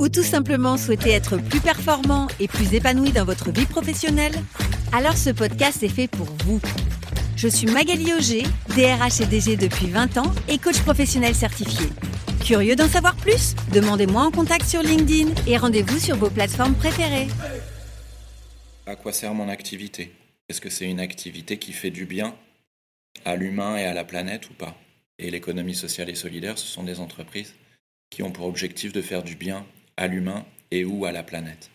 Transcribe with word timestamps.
ou 0.00 0.08
tout 0.08 0.24
simplement 0.24 0.78
souhaitez 0.78 1.10
être 1.10 1.36
plus 1.36 1.60
performant 1.60 2.26
et 2.40 2.48
plus 2.48 2.74
épanoui 2.74 3.12
dans 3.12 3.26
votre 3.26 3.52
vie 3.52 3.66
professionnelle 3.66 4.32
Alors 4.92 5.16
ce 5.16 5.28
podcast 5.28 5.82
est 5.82 5.88
fait 5.88 6.08
pour 6.08 6.26
vous. 6.44 6.58
Je 7.36 7.48
suis 7.48 7.66
Magali 7.66 8.12
Auger, 8.14 8.42
DRH 8.70 9.20
et 9.20 9.26
DG 9.26 9.56
depuis 9.56 9.88
20 9.88 10.16
ans 10.16 10.32
et 10.48 10.58
coach 10.58 10.80
professionnel 10.80 11.34
certifié. 11.34 11.86
Curieux 12.44 12.76
d'en 12.76 12.88
savoir 12.88 13.14
plus? 13.14 13.54
Demandez-moi 13.72 14.22
en 14.22 14.30
contact 14.30 14.64
sur 14.64 14.82
LinkedIn 14.82 15.34
et 15.46 15.58
rendez-vous 15.58 15.98
sur 15.98 16.16
vos 16.16 16.30
plateformes 16.30 16.74
préférées. 16.74 17.28
À 18.86 18.96
quoi 18.96 19.12
sert 19.12 19.34
mon 19.34 19.50
activité? 19.50 20.12
Est-ce 20.48 20.62
que 20.62 20.70
c'est 20.70 20.86
une 20.86 21.00
activité 21.00 21.58
qui 21.58 21.72
fait 21.72 21.90
du 21.90 22.06
bien 22.06 22.34
à 23.26 23.36
l'humain 23.36 23.76
et 23.76 23.84
à 23.84 23.92
la 23.92 24.04
planète 24.04 24.48
ou 24.48 24.54
pas? 24.54 24.74
Et 25.18 25.30
l'économie 25.30 25.74
sociale 25.74 26.08
et 26.08 26.14
solidaire, 26.14 26.56
ce 26.56 26.66
sont 26.66 26.84
des 26.84 27.00
entreprises 27.00 27.54
qui 28.08 28.22
ont 28.22 28.32
pour 28.32 28.46
objectif 28.46 28.94
de 28.94 29.02
faire 29.02 29.22
du 29.22 29.36
bien 29.36 29.66
à 30.00 30.06
l'humain 30.06 30.46
et 30.70 30.86
ou 30.86 31.04
à 31.04 31.12
la 31.12 31.22
planète. 31.22 31.70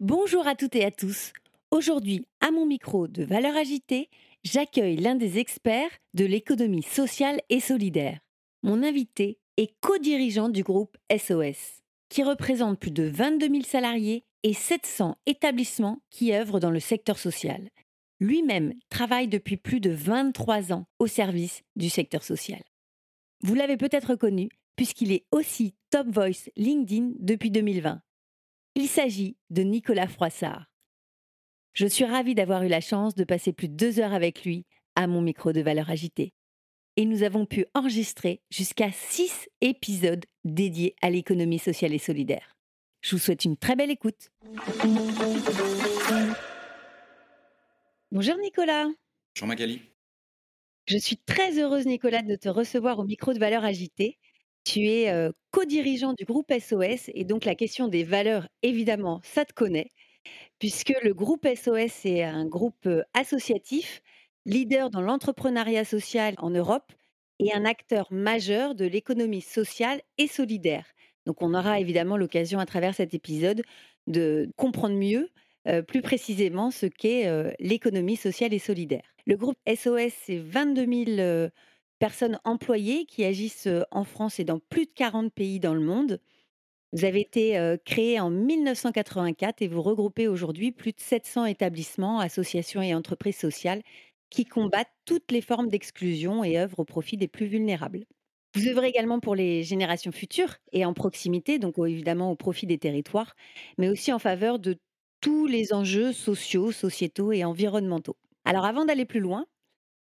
Bonjour 0.00 0.48
à 0.48 0.56
toutes 0.56 0.74
et 0.74 0.84
à 0.84 0.90
tous. 0.90 1.32
Aujourd'hui, 1.70 2.26
à 2.40 2.50
mon 2.50 2.66
micro 2.66 3.06
de 3.06 3.22
Valeurs 3.22 3.56
Agitée, 3.56 4.08
j'accueille 4.42 4.96
l'un 4.96 5.14
des 5.14 5.38
experts 5.38 5.90
de 6.12 6.24
l'économie 6.24 6.82
sociale 6.82 7.40
et 7.50 7.60
solidaire. 7.60 8.18
Mon 8.64 8.82
invité 8.82 9.38
est 9.56 9.78
co-dirigeant 9.80 10.48
du 10.48 10.64
groupe 10.64 10.96
SOS, 11.16 11.84
qui 12.08 12.24
représente 12.24 12.80
plus 12.80 12.90
de 12.90 13.04
22 13.04 13.46
000 13.46 13.62
salariés 13.62 14.24
et 14.42 14.54
700 14.54 15.16
établissements 15.26 16.02
qui 16.10 16.34
œuvrent 16.34 16.58
dans 16.58 16.72
le 16.72 16.80
secteur 16.80 17.18
social. 17.18 17.68
Lui-même 18.18 18.74
travaille 18.88 19.28
depuis 19.28 19.56
plus 19.56 19.78
de 19.78 19.90
23 19.90 20.72
ans 20.72 20.86
au 20.98 21.06
service 21.06 21.62
du 21.76 21.88
secteur 21.88 22.24
social. 22.24 22.60
Vous 23.42 23.54
l'avez 23.54 23.76
peut-être 23.76 24.14
connu 24.16 24.50
puisqu'il 24.76 25.12
est 25.12 25.26
aussi 25.30 25.74
Top 25.90 26.06
Voice 26.08 26.48
LinkedIn 26.56 27.12
depuis 27.18 27.50
2020. 27.50 28.00
Il 28.76 28.88
s'agit 28.88 29.36
de 29.50 29.62
Nicolas 29.62 30.08
Froissart. 30.08 30.66
Je 31.72 31.86
suis 31.86 32.04
ravie 32.04 32.34
d'avoir 32.34 32.62
eu 32.62 32.68
la 32.68 32.80
chance 32.80 33.14
de 33.14 33.24
passer 33.24 33.52
plus 33.52 33.68
de 33.68 33.74
deux 33.74 34.00
heures 34.00 34.12
avec 34.12 34.44
lui 34.44 34.66
à 34.94 35.06
mon 35.06 35.22
micro 35.22 35.52
de 35.52 35.60
valeur 35.60 35.90
agitée. 35.90 36.32
Et 36.96 37.04
nous 37.04 37.22
avons 37.22 37.46
pu 37.46 37.66
enregistrer 37.74 38.42
jusqu'à 38.50 38.90
six 38.92 39.48
épisodes 39.60 40.24
dédiés 40.44 40.96
à 41.00 41.10
l'économie 41.10 41.58
sociale 41.58 41.94
et 41.94 41.98
solidaire. 41.98 42.56
Je 43.02 43.16
vous 43.16 43.20
souhaite 43.22 43.44
une 43.44 43.56
très 43.56 43.76
belle 43.76 43.90
écoute. 43.90 44.30
Bonjour 48.12 48.36
Nicolas. 48.36 48.86
Jean 49.34 49.46
Magali 49.46 49.80
Je 50.90 50.98
suis 50.98 51.18
très 51.18 51.56
heureuse 51.60 51.86
Nicolas 51.86 52.22
de 52.22 52.34
te 52.34 52.48
recevoir 52.48 52.98
au 52.98 53.04
micro 53.04 53.32
de 53.32 53.38
valeur 53.38 53.64
agitée. 53.64 54.18
Tu 54.64 54.88
es 54.88 55.08
euh, 55.12 55.30
co-dirigeant 55.52 56.14
du 56.14 56.24
groupe 56.24 56.52
SOS 56.52 57.10
et 57.14 57.22
donc 57.22 57.44
la 57.44 57.54
question 57.54 57.86
des 57.86 58.02
valeurs, 58.02 58.48
évidemment, 58.62 59.20
ça 59.22 59.44
te 59.44 59.52
connaît, 59.52 59.92
puisque 60.58 60.92
le 61.04 61.14
groupe 61.14 61.46
SOS 61.46 62.06
est 62.06 62.24
un 62.24 62.44
groupe 62.44 62.88
associatif, 63.14 64.02
leader 64.46 64.90
dans 64.90 65.00
l'entrepreneuriat 65.00 65.84
social 65.84 66.34
en 66.38 66.50
Europe 66.50 66.90
et 67.38 67.54
un 67.54 67.66
acteur 67.66 68.08
majeur 68.10 68.74
de 68.74 68.84
l'économie 68.84 69.42
sociale 69.42 70.02
et 70.18 70.26
solidaire. 70.26 70.86
Donc 71.24 71.40
on 71.40 71.54
aura 71.54 71.78
évidemment 71.78 72.16
l'occasion 72.16 72.58
à 72.58 72.66
travers 72.66 72.96
cet 72.96 73.14
épisode 73.14 73.62
de 74.08 74.50
comprendre 74.56 74.96
mieux, 74.96 75.30
euh, 75.68 75.82
plus 75.82 76.02
précisément, 76.02 76.70
ce 76.70 76.86
qu'est 76.86 77.26
euh, 77.26 77.52
l'économie 77.58 78.16
sociale 78.16 78.54
et 78.54 78.58
solidaire. 78.58 79.14
Le 79.26 79.36
groupe 79.36 79.58
SOS, 79.68 80.12
c'est 80.24 80.38
22 80.38 80.86
000 80.86 81.20
euh, 81.20 81.50
personnes 81.98 82.38
employées 82.44 83.04
qui 83.04 83.24
agissent 83.24 83.66
euh, 83.66 83.82
en 83.90 84.04
France 84.04 84.40
et 84.40 84.44
dans 84.44 84.58
plus 84.58 84.86
de 84.86 84.92
40 84.94 85.32
pays 85.32 85.60
dans 85.60 85.74
le 85.74 85.80
monde. 85.80 86.20
Vous 86.92 87.04
avez 87.04 87.20
été 87.20 87.76
créé 87.84 88.18
en 88.18 88.30
1984 88.30 89.62
et 89.62 89.68
vous 89.68 89.80
regroupez 89.80 90.26
aujourd'hui 90.26 90.72
plus 90.72 90.90
de 90.90 90.98
700 90.98 91.44
établissements, 91.44 92.18
associations 92.18 92.82
et 92.82 92.96
entreprises 92.96 93.36
sociales 93.36 93.82
qui 94.28 94.44
combattent 94.44 94.90
toutes 95.04 95.30
les 95.30 95.40
formes 95.40 95.68
d'exclusion 95.68 96.42
et 96.42 96.58
œuvrent 96.58 96.80
au 96.80 96.84
profit 96.84 97.16
des 97.16 97.28
plus 97.28 97.46
vulnérables. 97.46 98.06
Vous 98.56 98.66
œuvrez 98.66 98.88
également 98.88 99.20
pour 99.20 99.36
les 99.36 99.62
générations 99.62 100.10
futures 100.10 100.56
et 100.72 100.84
en 100.84 100.92
proximité, 100.92 101.60
donc 101.60 101.76
évidemment 101.78 102.32
au 102.32 102.36
profit 102.36 102.66
des 102.66 102.78
territoires, 102.78 103.36
mais 103.78 103.88
aussi 103.88 104.12
en 104.12 104.18
faveur 104.18 104.58
de 104.58 104.76
tous 105.20 105.46
les 105.46 105.72
enjeux 105.72 106.12
sociaux, 106.12 106.72
sociétaux 106.72 107.32
et 107.32 107.44
environnementaux. 107.44 108.16
Alors 108.44 108.64
avant 108.64 108.84
d'aller 108.84 109.04
plus 109.04 109.20
loin, 109.20 109.46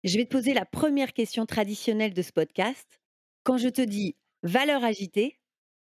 je 0.05 0.17
vais 0.17 0.25
te 0.25 0.31
poser 0.31 0.55
la 0.55 0.65
première 0.65 1.13
question 1.13 1.47
traditionnelle 1.47 2.15
de 2.15 2.23
ce 2.23 2.33
podcast. 2.33 3.01
Quand 3.43 3.59
je 3.59 3.69
te 3.69 3.83
dis 3.83 4.17
valeur 4.43 4.85
agitée, 4.85 5.39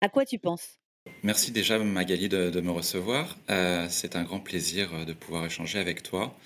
à 0.01 0.09
quoi 0.09 0.25
tu 0.25 0.39
penses? 0.39 0.79
Merci 1.23 1.53
déjà 1.53 1.79
Magali 1.79 2.29
de, 2.29 2.61
me 2.61 2.71
recevoir. 2.71 3.37
Euh, 3.51 3.87
c'est 3.89 4.17
un 4.17 4.25
grand 4.25 4.41
plaisir 4.41 4.91
euh, 4.95 5.05
de 5.05 5.13
pouvoir 5.13 5.47
échanger 5.47 5.79
avec 5.79 6.03
toi. 6.03 6.37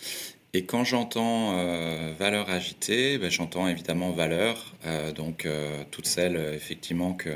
Et 0.55 0.65
quand 0.65 0.85
j'entends 0.85 1.59
euh, 1.59 2.13
valeur 2.19 2.51
agitée, 2.51 3.19
ben, 3.19 3.31
j'entends 3.31 3.69
évidemment 3.69 4.11
valeur, 4.11 4.75
donc 5.15 5.49
toutes 5.91 6.07
celles 6.07 6.37
effectivement 6.55 7.15
que 7.15 7.31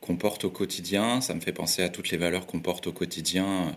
qu'on 0.00 0.16
porte 0.16 0.44
au 0.44 0.50
quotidien. 0.50 1.20
Ça 1.20 1.34
me 1.34 1.40
fait 1.40 1.52
penser 1.52 1.82
à 1.82 1.88
toutes 1.88 2.10
les 2.10 2.18
valeurs 2.18 2.46
qu'on 2.46 2.58
porte 2.58 2.88
au 2.88 2.92
quotidien 2.92 3.76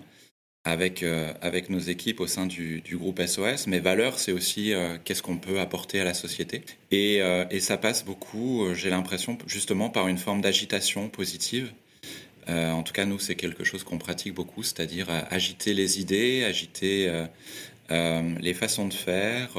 avec, 0.65 1.03
euh, 1.03 1.31
avec 1.41 1.69
nos 1.69 1.79
équipes 1.79 2.19
au 2.19 2.27
sein 2.27 2.47
du, 2.47 2.81
du 2.81 2.97
groupe 2.97 3.21
SOS. 3.21 3.67
Mais 3.67 3.79
valeur, 3.79 4.17
c'est 4.19 4.31
aussi 4.31 4.73
euh, 4.73 4.97
qu'est-ce 5.03 5.21
qu'on 5.21 5.37
peut 5.37 5.59
apporter 5.59 6.01
à 6.01 6.03
la 6.03 6.15
société. 6.15 6.63
Et, 6.91 7.21
euh, 7.21 7.45
et 7.51 7.59
ça 7.59 7.77
passe 7.77 8.03
beaucoup, 8.03 8.65
j'ai 8.73 8.89
l'impression, 8.89 9.37
justement 9.45 9.89
par 9.89 10.07
une 10.07 10.17
forme 10.17 10.41
d'agitation 10.41 11.07
positive. 11.07 11.71
En 12.47 12.83
tout 12.83 12.93
cas, 12.93 13.05
nous, 13.05 13.17
c'est 13.17 13.33
quelque 13.33 13.63
chose 13.63 13.83
qu'on 13.83 13.97
pratique 13.97 14.35
beaucoup, 14.35 14.61
c'est-à-dire 14.61 15.07
agiter 15.31 15.73
les 15.73 15.99
idées, 15.99 16.43
agiter 16.43 17.11
les 17.89 18.53
façons 18.53 18.87
de 18.87 18.93
faire, 18.93 19.49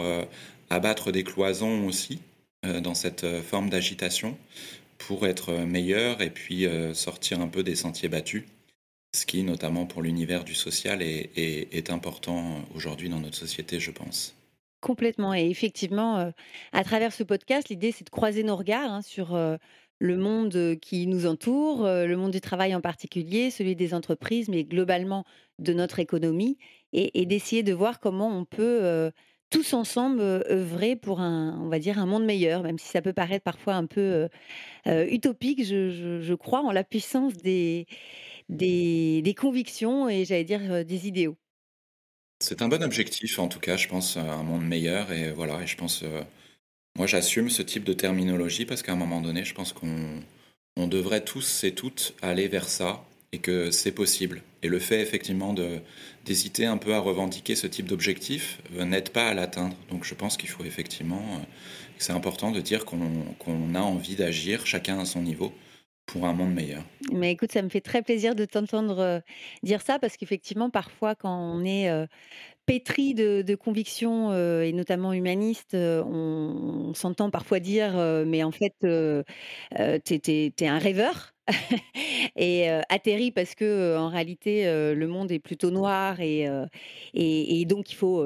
abattre 0.70 1.10
des 1.10 1.24
cloisons 1.24 1.84
aussi 1.88 2.20
dans 2.62 2.94
cette 2.94 3.26
forme 3.42 3.70
d'agitation 3.70 4.38
pour 4.98 5.26
être 5.26 5.52
meilleur 5.52 6.22
et 6.22 6.30
puis 6.30 6.68
sortir 6.92 7.40
un 7.40 7.48
peu 7.48 7.64
des 7.64 7.74
sentiers 7.74 8.08
battus, 8.08 8.44
ce 9.16 9.26
qui, 9.26 9.42
notamment 9.42 9.86
pour 9.86 10.02
l'univers 10.02 10.44
du 10.44 10.54
social, 10.54 11.00
est, 11.02 11.90
important 11.90 12.62
aujourd'hui 12.74 13.08
dans 13.08 13.20
notre 13.20 13.36
société, 13.36 13.80
je 13.80 13.90
pense. 13.90 14.36
Complètement. 14.80 15.34
Et 15.34 15.48
effectivement, 15.48 16.18
euh, 16.18 16.30
à 16.72 16.84
travers 16.84 17.12
ce 17.12 17.22
podcast, 17.22 17.68
l'idée, 17.70 17.92
c'est 17.92 18.04
de 18.04 18.10
croiser 18.10 18.42
nos 18.42 18.56
regards 18.56 18.92
hein, 18.92 19.02
sur 19.02 19.34
euh, 19.34 19.56
le 19.98 20.16
monde 20.16 20.76
qui 20.82 21.06
nous 21.06 21.26
entoure, 21.26 21.86
euh, 21.86 22.06
le 22.06 22.16
monde 22.16 22.30
du 22.30 22.40
travail 22.40 22.74
en 22.74 22.80
particulier, 22.80 23.50
celui 23.50 23.74
des 23.74 23.94
entreprises, 23.94 24.48
mais 24.48 24.64
globalement 24.64 25.24
de 25.58 25.72
notre 25.72 25.98
économie, 25.98 26.58
et, 26.92 27.24
d'essayer 27.26 27.62
de 27.62 27.72
voir 27.72 28.00
comment 28.00 28.28
on 28.28 28.44
peut 28.44 29.10
tous 29.50 29.74
ensemble 29.74 30.20
œuvrer 30.20 30.96
pour 30.96 31.20
un, 31.20 31.58
on 31.60 31.68
va 31.68 31.78
dire, 31.78 31.98
un 31.98 32.06
monde 32.06 32.24
meilleur, 32.24 32.62
même 32.62 32.78
si 32.78 32.88
ça 32.88 33.02
peut 33.02 33.12
paraître 33.12 33.44
parfois 33.44 33.74
un 33.74 33.86
peu 33.86 34.28
utopique. 34.86 35.64
Je 35.64 36.34
crois 36.34 36.60
en 36.60 36.72
la 36.72 36.84
puissance 36.84 37.34
des, 37.34 37.86
des, 38.48 39.34
convictions 39.36 40.08
et, 40.08 40.24
j'allais 40.24 40.44
dire, 40.44 40.84
des 40.84 41.08
idéaux. 41.08 41.36
C'est 42.40 42.62
un 42.62 42.68
bon 42.68 42.82
objectif, 42.82 43.38
en 43.38 43.48
tout 43.48 43.60
cas, 43.60 43.76
je 43.76 43.88
pense, 43.88 44.16
un 44.16 44.42
monde 44.42 44.64
meilleur. 44.64 45.12
Et 45.12 45.32
voilà, 45.32 45.62
et 45.62 45.66
je 45.66 45.76
pense, 45.76 46.04
moi, 46.96 47.06
j'assume 47.06 47.50
ce 47.50 47.62
type 47.62 47.84
de 47.84 47.92
terminologie 47.92 48.64
parce 48.64 48.82
qu'à 48.82 48.92
un 48.92 48.96
moment 48.96 49.20
donné, 49.20 49.44
je 49.44 49.54
pense 49.54 49.72
qu'on 49.72 50.22
on 50.76 50.86
devrait 50.86 51.24
tous 51.24 51.64
et 51.64 51.72
toutes 51.72 52.14
aller 52.22 52.48
vers 52.48 52.68
ça 52.68 53.04
et 53.32 53.38
que 53.38 53.70
c'est 53.70 53.92
possible. 53.92 54.42
Et 54.62 54.68
le 54.68 54.78
fait, 54.78 55.00
effectivement, 55.00 55.54
d'hésiter 56.24 56.64
un 56.64 56.78
peu 56.78 56.94
à 56.94 56.98
revendiquer 56.98 57.54
ce 57.54 57.66
type 57.66 57.86
d'objectif 57.86 58.60
euh, 58.76 58.84
n'aide 58.84 59.10
pas 59.10 59.28
à 59.28 59.34
l'atteindre. 59.34 59.76
Donc, 59.90 60.04
je 60.04 60.14
pense 60.14 60.36
qu'il 60.36 60.48
faut 60.48 60.64
effectivement, 60.64 61.22
c'est 61.98 62.12
important 62.12 62.50
de 62.50 62.60
dire 62.60 62.84
qu'on 62.84 63.24
qu'on 63.38 63.74
a 63.74 63.80
envie 63.80 64.16
d'agir, 64.16 64.66
chacun 64.66 64.98
à 64.98 65.04
son 65.04 65.22
niveau, 65.22 65.52
pour 66.06 66.24
un 66.24 66.32
monde 66.32 66.54
meilleur. 66.54 66.82
Mais 67.12 67.32
écoute, 67.32 67.52
ça 67.52 67.62
me 67.62 67.68
fait 67.68 67.80
très 67.80 68.02
plaisir 68.02 68.34
de 68.34 68.44
t'entendre 68.44 68.98
euh, 68.98 69.20
dire 69.62 69.82
ça 69.82 69.98
parce 69.98 70.16
qu'effectivement, 70.16 70.70
parfois, 70.70 71.14
quand 71.14 71.36
on 71.36 71.64
est 71.64 71.90
euh, 71.90 72.06
pétri 72.64 73.14
de, 73.14 73.54
convictions 73.54 74.30
euh, 74.30 74.62
et 74.62 74.72
notamment 74.72 75.12
humanistes, 75.12 75.74
on, 75.74 76.92
s'entend 76.94 77.30
parfois 77.30 77.60
dire 77.60 77.94
mais 78.26 78.42
en 78.42 78.52
fait, 78.52 78.74
t'es, 78.80 80.18
t'es- 80.18 80.52
t'es 80.54 80.66
un 80.66 80.78
rêveur. 80.78 81.32
et 82.36 82.68
atterri 82.88 83.30
parce 83.30 83.54
que, 83.54 83.96
en 83.96 84.08
réalité, 84.08 84.64
le 84.64 85.06
monde 85.06 85.30
est 85.30 85.38
plutôt 85.38 85.70
noir 85.70 86.20
et 86.20 86.48
donc 87.66 87.90
il 87.92 87.94
faut, 87.94 88.24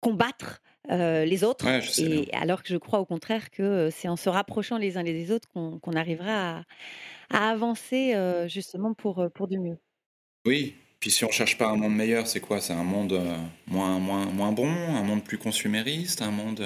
combattre, 0.00 0.60
heu, 0.90 1.24
les 1.24 1.44
autres 1.44 1.76
Ouais, 1.80 1.82
et 1.96 2.28
alors 2.34 2.62
que 2.62 2.68
je 2.70 2.76
crois 2.78 3.00
au 3.00 3.06
contraire 3.06 3.50
que, 3.50 3.62
heu, 3.88 3.90
c'est 3.90 4.08
en 4.08 4.16
se 4.16 4.28
rapprochant 4.30 4.78
les 4.78 4.96
uns 4.96 5.04
des 5.04 5.30
autres 5.32 5.48
qu'on 5.50 5.78
arrivera 5.94 6.60
à 6.60 6.64
à 7.30 7.50
avancer, 7.50 8.14
heu, 8.16 8.48
justement 8.48 8.94
pour, 8.94 9.26
pour 9.34 9.48
du 9.48 9.58
mieux. 9.60 9.78
Oui, 10.46 10.76
puis 11.00 11.10
si 11.10 11.24
on 11.24 11.30
cherche 11.30 11.56
pas 11.58 11.68
un 11.68 11.76
monde 11.76 11.94
meilleur, 11.94 12.26
c'est 12.26 12.40
quoi? 12.40 12.60
C'est 12.60 12.72
un 12.72 12.82
monde, 12.84 13.20
moins 13.66 13.98
moins 13.98 14.26
moins 14.26 14.52
bon, 14.52 14.68
un 14.68 15.02
monde 15.02 15.24
plus 15.24 15.38
consumériste, 15.38 16.22
un 16.22 16.30
monde, 16.30 16.64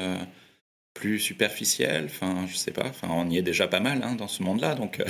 plus 0.95 1.21
superficiel? 1.21 2.07
Enfin, 2.07 2.47
je 2.49 2.57
sais 2.57 2.73
pas, 2.73 2.89
enfin, 2.89 3.09
on 3.11 3.31
y 3.31 3.39
est 3.39 3.43
déjà 3.43 3.69
pas 3.69 3.81
mal, 3.81 4.03
hein, 4.03 4.15
dans 4.17 4.29
ce 4.29 4.43
monde-là, 4.43 4.75
donc 4.75 5.03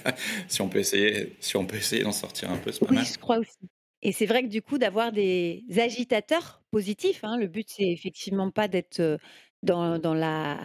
si 0.48 0.60
on 0.62 0.68
peut 0.68 0.78
essayer 0.80 1.36
si 1.40 1.56
on 1.56 1.66
peut 1.66 1.76
essayer 1.76 2.02
d'en 2.04 2.12
sortir 2.12 2.50
un 2.50 2.58
peu, 2.58 2.72
c'est 2.72 2.82
pas 2.82 2.92
Oui, 2.92 3.04
mal. 3.04 3.04
je 3.04 3.18
crois 3.18 3.38
aussi 3.38 3.56
et 4.04 4.12
c'est 4.12 4.26
vrai 4.26 4.42
que 4.44 4.48
du 4.48 4.62
coup 4.62 4.78
d'avoir 4.78 5.12
des 5.12 5.64
agitateurs 5.78 6.62
positifs, 6.70 7.24
hein, 7.24 7.36
le 7.38 7.48
but 7.48 7.68
c'est 7.70 7.88
effectivement 7.90 8.50
pas 8.52 8.68
d'être, 8.68 9.18
dans 9.64 9.98
dans 9.98 10.14
la 10.14 10.58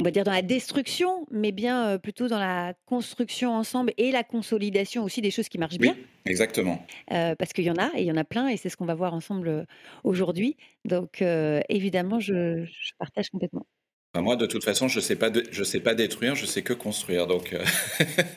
on 0.00 0.04
va 0.04 0.10
dire 0.10 0.24
dans 0.24 0.32
la 0.32 0.42
destruction, 0.42 1.26
mais 1.30 1.52
bien, 1.52 1.98
plutôt 1.98 2.28
dans 2.28 2.38
la 2.40 2.74
construction 2.86 3.54
ensemble 3.54 3.92
et 3.96 4.10
la 4.12 4.24
consolidation 4.24 5.04
aussi 5.04 5.20
des 5.22 5.30
choses 5.30 5.48
qui 5.48 5.58
marchent 5.58 5.78
bien, 5.78 5.94
Oui, 5.94 6.06
exactement. 6.24 6.86
heu, 7.12 7.34
parce 7.38 7.52
qu'il 7.52 7.64
y 7.64 7.70
en 7.70 7.76
a 7.76 7.90
et 7.96 8.02
il 8.02 8.06
y 8.06 8.12
en 8.12 8.16
a 8.16 8.24
plein 8.24 8.48
et 8.48 8.56
c'est 8.56 8.68
ce 8.70 8.76
qu'on 8.76 8.86
va 8.86 8.94
voir 8.94 9.14
ensemble, 9.14 9.66
aujourd'hui. 10.04 10.56
Donc 10.84 11.22
évidemment 11.68 12.20
je 12.20 12.64
je 12.64 12.92
partage 12.98 13.30
complètement. 13.30 13.66
Bah, 14.14 14.20
moi, 14.20 14.36
de 14.36 14.46
toute 14.46 14.62
façon, 14.62 14.86
je 14.86 15.00
sais 15.00 15.16
pas 15.16 15.28
de 15.28 15.42
je 15.50 15.64
sais 15.64 15.80
pas 15.80 15.96
détruire, 15.96 16.36
je 16.36 16.46
sais 16.46 16.62
que 16.62 16.72
construire, 16.72 17.26
donc 17.26 17.52
heu, 17.52 17.60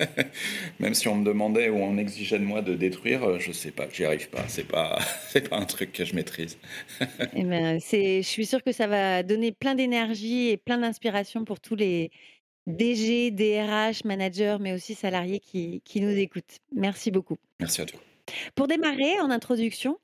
même 0.80 0.96
si 0.96 1.08
on 1.08 1.16
me 1.16 1.24
demandait 1.24 1.70
ou 1.70 1.78
on 1.78 1.98
exigeait 1.98 2.40
de 2.40 2.44
moi 2.44 2.64
de 2.64 2.74
détruire, 2.74 3.24
heu, 3.30 3.40
je 3.40 3.52
sais 3.52 3.70
pas, 3.70 3.88
j'y 3.94 4.04
arrive 4.04 4.28
pas. 4.30 4.44
Pas 4.70 5.00
c'est 5.30 5.48
pas 5.48 5.58
un 5.58 5.66
truc 5.66 5.92
que 5.92 6.04
je 6.04 6.16
maîtrise. 6.16 6.58
Et 7.36 7.44
ben, 7.44 7.80
je 7.80 8.22
suis 8.24 8.48
sûre 8.48 8.64
que 8.64 8.72
ça 8.72 8.88
va 8.88 9.22
donner 9.22 9.52
plein 9.52 9.76
d'énergie 9.76 10.50
et 10.50 10.58
plein 10.58 10.80
d'inspiration 10.80 11.46
pour 11.46 11.60
tous 11.60 11.76
les 11.76 12.10
DG, 12.66 13.30
DRH, 13.30 14.04
managers, 14.04 14.58
mais 14.60 14.74
aussi 14.74 14.96
salariés 14.96 15.40
qui 15.40 15.82
qui 15.86 16.02
nous 16.02 16.18
écoutent. 16.18 16.58
Merci 16.76 17.12
beaucoup. 17.12 17.38
Merci 17.60 17.82
à 17.82 17.86
toi. 17.86 18.00
Pour 18.56 18.68
démarrer, 18.68 19.20
en 19.22 19.30
introduction, 19.30 20.00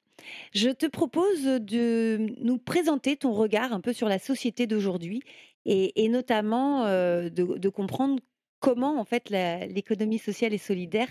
je 0.54 0.70
te 0.70 0.86
propose 0.86 1.44
de 1.44 2.18
nous 2.40 2.58
présenter 2.58 3.18
ton 3.18 3.34
regard 3.34 3.74
un 3.74 3.82
peu 3.82 3.94
sur 3.94 4.08
la 4.10 4.20
société 4.20 4.68
d'aujourd'hui 4.68 5.22
et 5.66 6.10
notamment, 6.10 6.86
heu, 6.88 7.30
de 7.30 7.70
comprendre 7.70 8.20
comment 8.60 9.00
en 9.00 9.06
fait 9.06 9.30
l'économie 9.30 10.20
sociale 10.20 10.54
et 10.54 10.58
solidaire, 10.58 11.10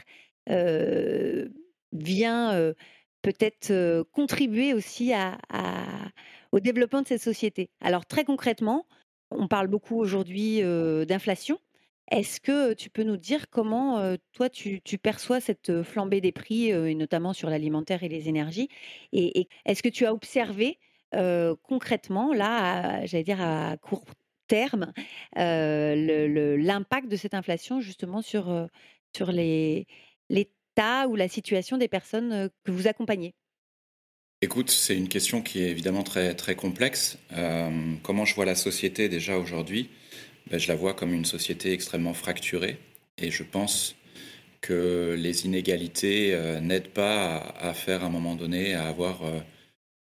heu, 0.50 1.53
vient, 1.93 2.55
heu, 2.59 2.75
peut-être, 3.23 4.03
contribuer 4.12 4.75
aussi 4.75 5.12
au 6.53 6.61
développement 6.61 7.03
de 7.03 7.06
cette 7.09 7.23
société. 7.23 7.70
Alors 7.81 8.06
très 8.06 8.25
concrètement, 8.25 8.87
on 9.31 9.49
parle 9.49 9.69
beaucoup 9.69 9.97
aujourd'hui, 9.97 10.61
d'inflation. 11.06 11.59
Est-ce 12.12 12.41
que 12.41 12.75
tu 12.75 12.91
peux 12.91 13.05
nous 13.05 13.17
dire 13.17 13.49
comment, 13.49 14.17
toi 14.32 14.50
tu 14.50 14.82
perçois 15.03 15.41
cette, 15.41 15.82
flambée 15.82 16.20
des 16.20 16.31
prix, 16.31 16.69
et 16.69 16.94
notamment 16.94 17.32
sur 17.32 17.49
l'alimentaire 17.49 18.03
et 18.03 18.09
les 18.09 18.29
énergies? 18.29 18.69
Et 19.12 19.49
est-ce 19.64 19.82
que 19.82 19.88
tu 19.88 20.05
as 20.05 20.12
observé, 20.12 20.79
concrètement 21.62 22.35
là, 22.35 23.06
j'allais 23.06 23.25
dire 23.25 23.41
à 23.41 23.79
court 23.79 24.05
terme, 24.47 24.93
l'impact 25.35 27.09
de 27.09 27.17
cette 27.17 27.32
inflation 27.32 27.81
justement 27.81 28.20
sur, 28.20 28.69
sur 29.17 29.32
l'état 29.32 31.09
ou 31.09 31.17
la 31.17 31.29
situation 31.29 31.79
des 31.79 31.88
personnes, 31.88 32.50
que 32.64 32.73
vous 32.73 32.88
accompagnez? 32.88 33.35
Écoute, 34.43 34.70
c'est 34.70 34.99
une 34.99 35.09
question 35.09 35.41
qui 35.41 35.62
est 35.62 35.70
évidemment 35.70 36.03
très 36.03 36.35
très 36.35 36.56
complexe. 36.56 37.17
Comment 38.03 38.26
je 38.26 38.35
vois 38.35 38.44
la 38.44 38.55
société 38.55 39.09
déjà 39.09 39.38
aujourd'hui? 39.38 39.88
Bah, 40.50 40.59
je 40.59 40.69
la 40.69 40.75
vois 40.75 40.94
comme 40.94 41.15
une 41.15 41.25
société 41.25 41.73
extrêmement 41.73 42.15
fracturée 42.15 42.79
et 43.19 43.31
je 43.31 43.43
pense 43.43 43.94
que 44.61 45.17
les 45.19 45.44
inégalités, 45.47 46.35
heu, 46.35 46.61
n'aident 46.61 46.89
pas 46.89 47.39
à 47.39 47.75
faire 47.75 48.03
à 48.03 48.06
un 48.06 48.11
moment 48.11 48.37
donné, 48.37 48.75
à 48.75 48.87
avoir, 48.89 49.25
heu, 49.25 49.43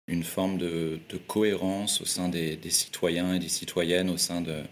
une 0.07 0.23
forme 0.23 0.57
de 0.57 0.99
cohérence 1.27 2.01
au 2.01 2.05
sein 2.05 2.29
des 2.29 2.57
citoyens 2.69 3.35
et 3.35 3.39
des 3.39 3.49
citoyennes, 3.49 4.09
au 4.09 4.17
sein 4.17 4.41
de 4.41 4.63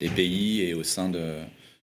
des 0.00 0.08
pays 0.08 0.62
et 0.62 0.74
au 0.74 0.82
sein 0.82 1.08
de, 1.08 1.38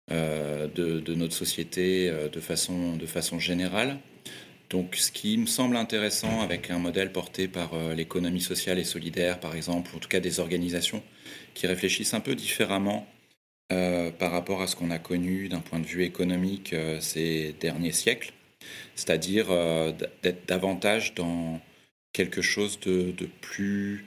de 0.09 1.13
notre 1.15 1.33
société, 1.33 2.11
de 2.31 2.39
façon 2.39 3.39
générale. 3.39 3.97
Donc 4.69 4.95
ce 4.95 5.11
qui 5.11 5.37
me 5.37 5.45
semble 5.45 5.77
intéressant 5.77 6.41
avec 6.41 6.71
un 6.71 6.79
modèle 6.79 7.11
porté 7.11 7.47
par, 7.47 7.75
heu, 7.75 7.93
l'économie 7.93 8.41
sociale 8.41 8.79
et 8.79 8.83
solidaire, 8.83 9.39
par 9.39 9.55
exemple, 9.55 9.91
ou 9.93 9.97
en 9.97 9.99
tout 9.99 10.09
cas 10.09 10.19
des 10.19 10.39
organisations 10.39 11.03
qui 11.53 11.67
réfléchissent 11.67 12.13
un 12.13 12.19
peu 12.19 12.35
différemment, 12.35 13.07
heu, 13.71 14.11
par 14.17 14.31
rapport 14.31 14.61
à 14.61 14.67
ce 14.67 14.75
qu'on 14.75 14.91
a 14.91 14.99
connu 14.99 15.49
d'un 15.49 15.61
point 15.61 15.79
de 15.79 15.85
vue 15.85 16.03
économique, 16.03 16.73
heu, 16.73 16.99
ces 16.99 17.55
derniers 17.59 17.91
siècles. 17.91 18.33
C'est-à-dire, 18.95 19.47
d'être 20.23 20.47
davantage 20.47 21.13
dans 21.13 21.61
quelque 22.13 22.41
chose 22.41 22.79
de 22.79 23.13
plus 23.41 24.05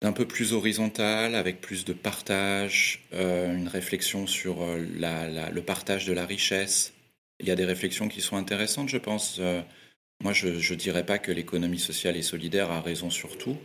d'un 0.00 0.12
peu 0.12 0.26
plus 0.26 0.52
horizontal, 0.52 1.34
avec 1.34 1.60
plus 1.60 1.84
de 1.84 1.92
partage, 1.92 3.04
une 3.12 3.68
réflexion 3.68 4.26
sur, 4.26 4.64
le 4.64 5.60
partage 5.60 6.06
de 6.06 6.12
la 6.12 6.24
richesse. 6.24 6.94
Il 7.40 7.46
y 7.46 7.50
a 7.50 7.56
des 7.56 7.64
réflexions 7.64 8.08
qui 8.08 8.20
sont 8.20 8.36
intéressantes, 8.36 8.88
je 8.88 8.98
pense, 8.98 9.38
heu, 9.40 9.62
moi 10.22 10.32
je 10.32 10.58
je 10.58 10.74
dirais 10.74 11.06
pas 11.06 11.18
que 11.18 11.32
l'économie 11.32 11.78
sociale 11.78 12.16
et 12.16 12.22
solidaire 12.22 12.70
a 12.70 12.80
raison 12.80 13.10
sur 13.10 13.38
tout, 13.38 13.56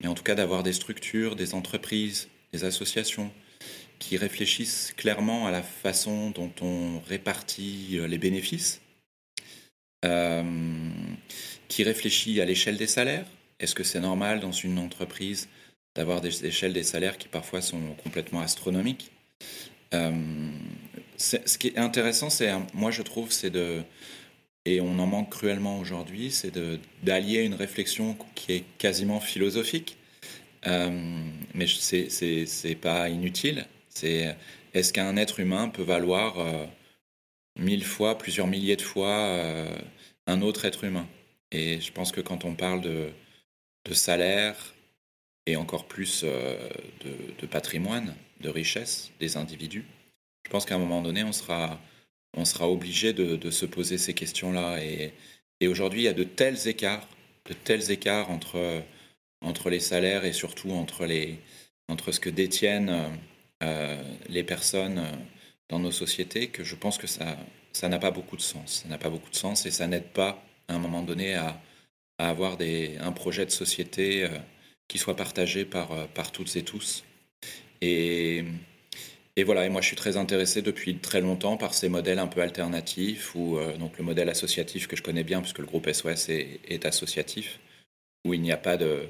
mais 0.00 0.08
en 0.08 0.14
tout 0.14 0.24
cas 0.24 0.34
d'avoir 0.36 0.62
des 0.62 0.72
structures, 0.72 1.36
des 1.36 1.54
entreprises, 1.54 2.28
des 2.52 2.64
associations 2.64 3.32
qui 4.00 4.16
réfléchissent 4.18 4.94
clairement 4.96 5.46
à 5.46 5.50
la 5.52 5.62
façon 5.62 6.30
dont 6.30 6.52
on 6.62 7.00
répartit, 7.00 7.98
heu, 7.98 8.06
les 8.06 8.18
bénéfices. 8.18 8.80
Hem, 10.02 11.16
qui 11.68 11.82
réfléchit 11.82 12.40
à 12.40 12.44
l'échelle 12.44 12.76
des 12.76 12.86
salaires. 12.86 13.26
Est-ce 13.58 13.74
que 13.74 13.84
c'est 13.84 14.00
normal 14.00 14.40
dans 14.40 14.52
une 14.52 14.78
entreprise 14.78 15.48
d'avoir 15.96 16.20
des 16.20 16.44
échelles 16.46 16.72
des 16.72 16.82
salaires 16.82 17.18
qui 17.18 17.28
parfois 17.28 17.60
sont 17.62 17.94
complètement 18.02 18.40
astronomiques? 18.40 19.10
Ce 21.16 21.58
qui 21.58 21.68
est 21.68 21.78
intéressant, 21.78 22.30
c'est, 22.30 22.46
hem, 22.46 22.66
moi 22.74 22.90
je 22.90 23.02
trouve, 23.02 23.32
c'est 23.32 23.50
de 23.50 23.82
et 24.66 24.80
on 24.80 24.98
en 24.98 25.06
manque 25.06 25.30
cruellement 25.30 25.78
aujourd'hui, 25.78 26.30
c'est 26.30 26.52
d'allier 27.02 27.42
une 27.42 27.54
réflexion 27.54 28.16
qui 28.34 28.52
est 28.52 28.64
quasiment 28.78 29.20
philosophique, 29.20 29.98
hem, 30.64 31.32
mais 31.54 31.66
c'est 31.68 32.08
c'est 32.10 32.74
pas 32.76 33.08
inutile. 33.10 33.66
C'est, 33.90 34.36
est-ce 34.74 34.92
qu'un 34.92 35.16
être 35.16 35.40
humain 35.40 35.68
peut 35.68 35.82
valoir, 35.82 36.36
1000 37.56 37.84
fois, 37.84 38.18
plusieurs 38.18 38.46
milliers 38.48 38.76
de 38.76 38.82
fois, 38.82 39.38
un 40.26 40.42
autre 40.42 40.64
être 40.64 40.84
humain? 40.84 41.06
Et 41.52 41.80
je 41.80 41.92
pense 41.92 42.12
que 42.12 42.20
quand 42.20 42.44
on 42.44 42.54
parle 42.54 42.80
de 42.82 43.10
de 43.86 43.94
salaire 43.94 44.74
et 45.46 45.56
encore 45.56 45.86
plus, 45.86 46.24
de 46.24 47.14
de 47.38 47.46
patrimoine, 47.46 48.14
de 48.40 48.48
richesse 48.48 49.12
des 49.20 49.36
individus, 49.36 49.84
je 50.44 50.50
pense 50.50 50.64
qu'à 50.66 50.74
un 50.76 50.78
moment 50.78 51.02
donné, 51.02 51.24
on 51.24 51.32
sera 51.32 51.80
on 52.36 52.44
sera 52.44 52.68
obligé 52.68 53.12
de 53.12 53.50
se 53.50 53.66
poser 53.66 53.96
ces 53.98 54.14
questions-là 54.14 54.78
et 54.82 55.68
aujourd'hui, 55.68 56.02
il 56.02 56.04
y 56.04 56.08
a 56.08 56.12
de 56.12 56.24
tels 56.24 56.68
écarts 56.68 57.08
de 57.46 57.54
tels 57.54 57.90
écarts 57.90 58.30
entre, 58.30 58.82
entre 59.42 59.70
les 59.70 59.80
salaires 59.80 60.24
et 60.24 60.32
surtout 60.32 60.70
entre 60.72 61.06
les 61.06 61.38
entre 61.88 62.12
ce 62.12 62.20
que 62.20 62.30
détiennent, 62.30 62.90
heu, 63.62 63.96
les 64.28 64.42
personnes, 64.44 64.98
heu, 64.98 65.18
dans 65.68 65.78
nos 65.78 65.90
sociétés 65.92 66.48
que 66.48 66.64
je 66.64 66.74
pense 66.76 66.98
que 66.98 67.06
ça 67.06 67.36
ça 67.72 67.88
n'a 67.88 67.98
pas 67.98 68.10
beaucoup 68.12 68.36
de 68.36 68.42
sens. 68.42 68.82
Ça 68.84 68.88
n'a 68.88 68.98
pas 68.98 69.10
beaucoup 69.10 69.30
de 69.30 69.36
sens 69.36 69.66
et 69.66 69.70
ça 69.72 69.86
n'aide 69.88 70.08
pas, 70.12 70.42
à 70.68 70.74
un 70.74 70.78
moment 70.78 71.02
donné, 71.02 71.34
à 71.34 71.60
à 72.18 72.28
avoir 72.30 72.56
des 72.56 72.96
un 73.00 73.12
projet 73.12 73.44
de 73.46 73.50
société, 73.50 74.24
heu, 74.24 74.30
qui 74.88 74.98
soit 74.98 75.16
partagé 75.16 75.64
par, 75.64 76.08
par 76.10 76.32
toutes 76.32 76.56
et 76.56 76.62
tous 76.64 77.04
et 77.80 78.44
et 79.36 79.44
voilà 79.44 79.66
et 79.66 79.68
moi 79.68 79.80
je 79.80 79.88
suis 79.88 79.96
très 79.96 80.16
intéressé 80.16 80.62
depuis 80.62 80.98
très 80.98 81.20
longtemps 81.20 81.56
par 81.56 81.74
ces 81.74 81.88
modèles 81.88 82.18
un 82.20 82.28
peu 82.28 82.40
alternatifs 82.40 83.34
où, 83.34 83.58
heu, 83.58 83.76
donc 83.78 83.98
le 83.98 84.04
modèle 84.04 84.28
associatif 84.28 84.86
que 84.86 84.96
je 84.96 85.02
connais 85.02 85.24
bien 85.24 85.40
puisque 85.40 85.58
le 85.58 85.66
groupe 85.66 85.88
SOS 85.88 86.28
est 86.30 86.86
associatif, 86.86 87.58
où 88.24 88.34
il 88.34 88.40
n'y 88.42 88.52
a 88.52 88.56
pas 88.56 88.76
de 88.76 89.08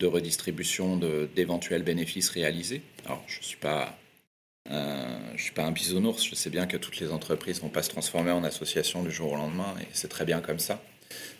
de 0.00 0.06
redistribution 0.06 0.96
d'éventuels 1.36 1.82
bénéfices 1.82 2.30
réalisés. 2.30 2.80
Alors 3.04 3.22
je 3.26 3.42
suis 3.42 3.58
pas, 3.58 3.98
je 4.66 5.42
suis 5.42 5.52
pas 5.52 5.64
un 5.64 5.72
bisounours, 5.72 6.24
je 6.24 6.34
sais 6.34 6.50
bien 6.50 6.66
que 6.66 6.78
toutes 6.78 7.00
les 7.00 7.12
entreprises 7.12 7.60
vont 7.60 7.68
pas 7.68 7.82
se 7.82 7.90
transformer 7.90 8.30
en 8.30 8.42
association 8.44 9.02
du 9.02 9.10
jour 9.10 9.32
au 9.32 9.36
lendemain 9.36 9.74
et 9.80 9.86
c'est 9.92 10.08
très 10.08 10.24
bien 10.24 10.40
comme 10.40 10.58
ça. 10.58 10.82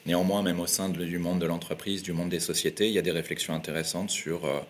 Néanmoins, 0.06 0.42
même 0.42 0.60
au 0.60 0.66
sein 0.66 0.90
du 0.90 1.18
monde 1.18 1.40
de 1.40 1.46
l'entreprise, 1.46 2.02
du 2.02 2.12
monde 2.12 2.28
des 2.28 2.40
sociétés, 2.40 2.88
il 2.88 2.92
y 2.94 2.98
a 2.98 3.02
des 3.02 3.12
réflexions 3.12 3.54
intéressantes 3.54 4.10
sur, 4.10 4.46
heu, 4.46 4.60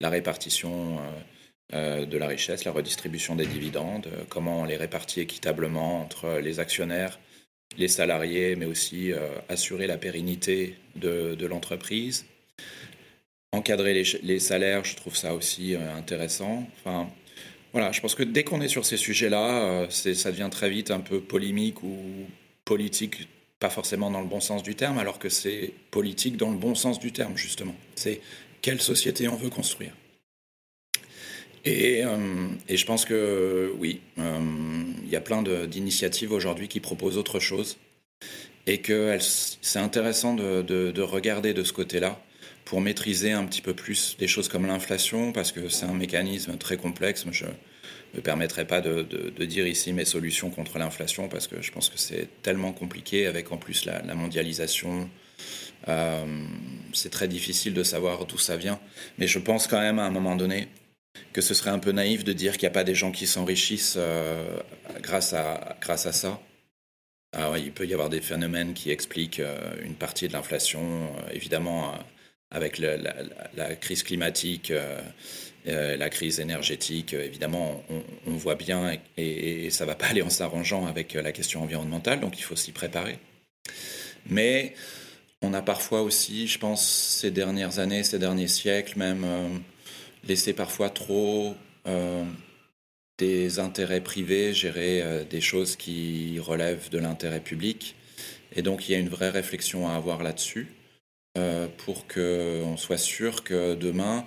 la 0.00 0.10
répartition, 0.10 0.98
heu 0.98 1.02
de 1.72 2.16
la 2.16 2.28
richesse, 2.28 2.64
la 2.64 2.72
redistribution 2.72 3.34
des 3.34 3.46
dividendes, 3.46 4.08
comment 4.28 4.60
on 4.60 4.64
les 4.64 4.76
répartit 4.76 5.20
équitablement 5.20 6.00
entre 6.00 6.38
les 6.38 6.60
actionnaires, 6.60 7.18
les 7.76 7.88
salariés, 7.88 8.54
mais 8.54 8.66
aussi 8.66 9.12
assurer 9.48 9.88
la 9.88 9.98
pérennité 9.98 10.76
de, 10.94 11.46
l'entreprise. 11.46 12.24
Encadrer 13.52 13.94
les, 13.94 14.04
les, 14.22 14.38
salaires, 14.38 14.84
je 14.84 14.94
trouve 14.94 15.16
ça 15.16 15.34
aussi 15.34 15.74
intéressant. 15.74 16.68
Enfin, 16.78 17.08
voilà, 17.72 17.92
je 17.92 18.00
pense 18.00 18.14
que 18.14 18.22
dès 18.22 18.44
qu'on 18.44 18.60
est 18.60 18.68
sur 18.68 18.86
ces 18.86 18.96
sujets-là, 18.96 19.88
ça 19.90 20.30
devient 20.30 20.48
très 20.50 20.70
vite 20.70 20.90
un 20.90 21.00
peu 21.00 21.20
polémique 21.20 21.82
ou 21.82 21.98
politique 22.64 23.28
pas 23.58 23.70
forcément 23.70 24.10
dans 24.10 24.20
le 24.20 24.26
bon 24.26 24.40
sens 24.40 24.62
du 24.62 24.74
terme, 24.74 24.98
alors 24.98 25.18
que 25.18 25.28
c'est 25.28 25.72
politique 25.90 26.36
dans 26.36 26.50
le 26.50 26.56
bon 26.56 26.74
sens 26.74 26.98
du 26.98 27.12
terme, 27.12 27.36
justement. 27.36 27.74
C'est 27.94 28.20
quelle 28.60 28.80
société 28.80 29.28
on 29.28 29.36
veut 29.36 29.50
construire. 29.50 29.92
Et, 31.66 32.04
euh, 32.04 32.16
je 32.68 32.84
pense 32.84 33.04
que 33.04 33.72
oui, 33.78 34.00
euh, 34.18 34.38
il 35.02 35.10
y 35.10 35.16
a 35.16 35.20
plein 35.20 35.42
d'initiatives 35.42 36.32
aujourd'hui 36.32 36.68
qui 36.68 36.78
proposent 36.78 37.18
autre 37.18 37.40
chose 37.40 37.76
et 38.68 38.78
que 38.78 39.18
c'est 39.20 39.80
intéressant 39.80 40.34
de, 40.34 40.62
de, 40.62 41.02
regarder 41.02 41.54
de 41.54 41.64
ce 41.64 41.72
côté-là 41.72 42.20
pour 42.64 42.80
maîtriser 42.80 43.32
un 43.32 43.44
petit 43.44 43.62
peu 43.62 43.74
plus 43.74 44.16
des 44.18 44.26
choses 44.26 44.48
comme 44.48 44.66
l'inflation, 44.66 45.32
parce 45.32 45.52
que 45.52 45.68
c'est 45.68 45.86
un 45.86 45.94
mécanisme 45.94 46.56
très 46.56 46.76
complexe. 46.76 47.24
Je, 47.30 47.44
ne 47.44 47.50
me 48.14 48.20
permettrai 48.20 48.64
pas 48.64 48.80
de, 48.80 49.02
dire 49.44 49.66
ici 49.66 49.92
mes 49.92 50.04
solutions 50.04 50.50
contre 50.50 50.78
l'inflation 50.78 51.28
parce 51.28 51.48
que 51.48 51.62
je 51.62 51.72
pense 51.72 51.90
que 51.90 51.98
c'est 51.98 52.28
tellement 52.42 52.72
compliqué 52.72 53.26
avec 53.26 53.50
en 53.50 53.56
plus 53.56 53.84
la, 53.84 54.02
mondialisation. 54.14 55.10
Euh, 55.88 56.24
c'est 56.92 57.10
très 57.10 57.28
difficile 57.28 57.74
de 57.74 57.82
savoir 57.82 58.24
d'où 58.26 58.38
ça 58.38 58.56
vient. 58.56 58.80
Mais 59.18 59.26
je 59.26 59.38
pense 59.40 59.66
quand 59.66 59.80
même 59.80 59.98
à 59.98 60.04
un 60.04 60.10
moment 60.10 60.36
donné 60.36 60.68
que 61.32 61.40
ce 61.40 61.54
serait 61.54 61.70
un 61.70 61.78
peu 61.78 61.92
naïf 61.92 62.24
de 62.24 62.32
dire 62.32 62.52
qu'il 62.52 62.62
n'y 62.62 62.72
a 62.72 62.74
pas 62.74 62.84
des 62.84 62.94
gens 62.94 63.12
qui 63.12 63.26
s'enrichissent 63.26 63.96
euh, 63.98 64.58
grâce, 65.00 65.32
à, 65.32 65.76
grâce 65.80 66.06
à 66.06 66.12
ça. 66.12 66.40
Alors, 67.32 67.56
il 67.58 67.72
peut 67.72 67.86
y 67.86 67.92
avoir 67.92 68.08
des 68.08 68.20
phénomènes 68.20 68.72
qui 68.72 68.90
expliquent 68.90 69.40
euh, 69.40 69.74
une 69.82 69.94
partie 69.94 70.28
de 70.28 70.32
l'inflation, 70.32 71.12
évidemment 71.32 71.94
avec 72.50 72.78
la, 72.78 73.74
crise 73.76 74.02
climatique, 74.02 74.70
euh, 74.70 75.00
euh, 75.66 75.96
la 75.96 76.08
crise 76.08 76.38
énergétique, 76.40 77.14
euh, 77.14 77.24
évidemment, 77.24 77.82
on, 78.26 78.32
voit 78.32 78.54
bien 78.54 78.96
et, 79.16 79.68
ça 79.70 79.84
ne 79.84 79.90
va 79.90 79.96
pas 79.96 80.06
aller 80.06 80.22
en 80.22 80.30
s'arrangeant 80.30 80.86
avec 80.86 81.14
la 81.14 81.32
question 81.32 81.62
environnementale, 81.62 82.20
donc 82.20 82.38
il 82.38 82.42
faut 82.42 82.56
s'y 82.56 82.72
préparer. 82.72 83.18
Mais 84.28 84.74
on 85.42 85.54
a 85.54 85.62
parfois 85.62 86.02
aussi, 86.02 86.46
je 86.46 86.58
pense, 86.58 86.86
ces 86.86 87.30
dernières 87.30 87.78
années, 87.78 88.04
ces 88.04 88.18
derniers 88.18 88.48
siècles 88.48 88.98
même, 88.98 89.26
laissé 90.26 90.52
parfois 90.52 90.90
trop 90.90 91.56
des 93.18 93.58
intérêts 93.60 94.00
privés 94.00 94.52
gérer 94.52 95.24
des 95.30 95.40
choses 95.40 95.76
qui 95.76 96.38
relèvent 96.40 96.90
de 96.90 96.98
l'intérêt 96.98 97.40
public. 97.40 97.94
Et 98.54 98.62
donc 98.62 98.88
il 98.88 98.92
y 98.92 98.94
a 98.94 98.98
une 98.98 99.08
vraie 99.08 99.30
réflexion 99.30 99.88
à 99.88 99.94
avoir 99.94 100.22
là-dessus. 100.22 100.68
Euh, 101.36 101.68
pour 101.76 102.06
qu'on 102.06 102.76
soit 102.78 102.98
sûr 102.98 103.44
que 103.44 103.74
demain, 103.74 104.26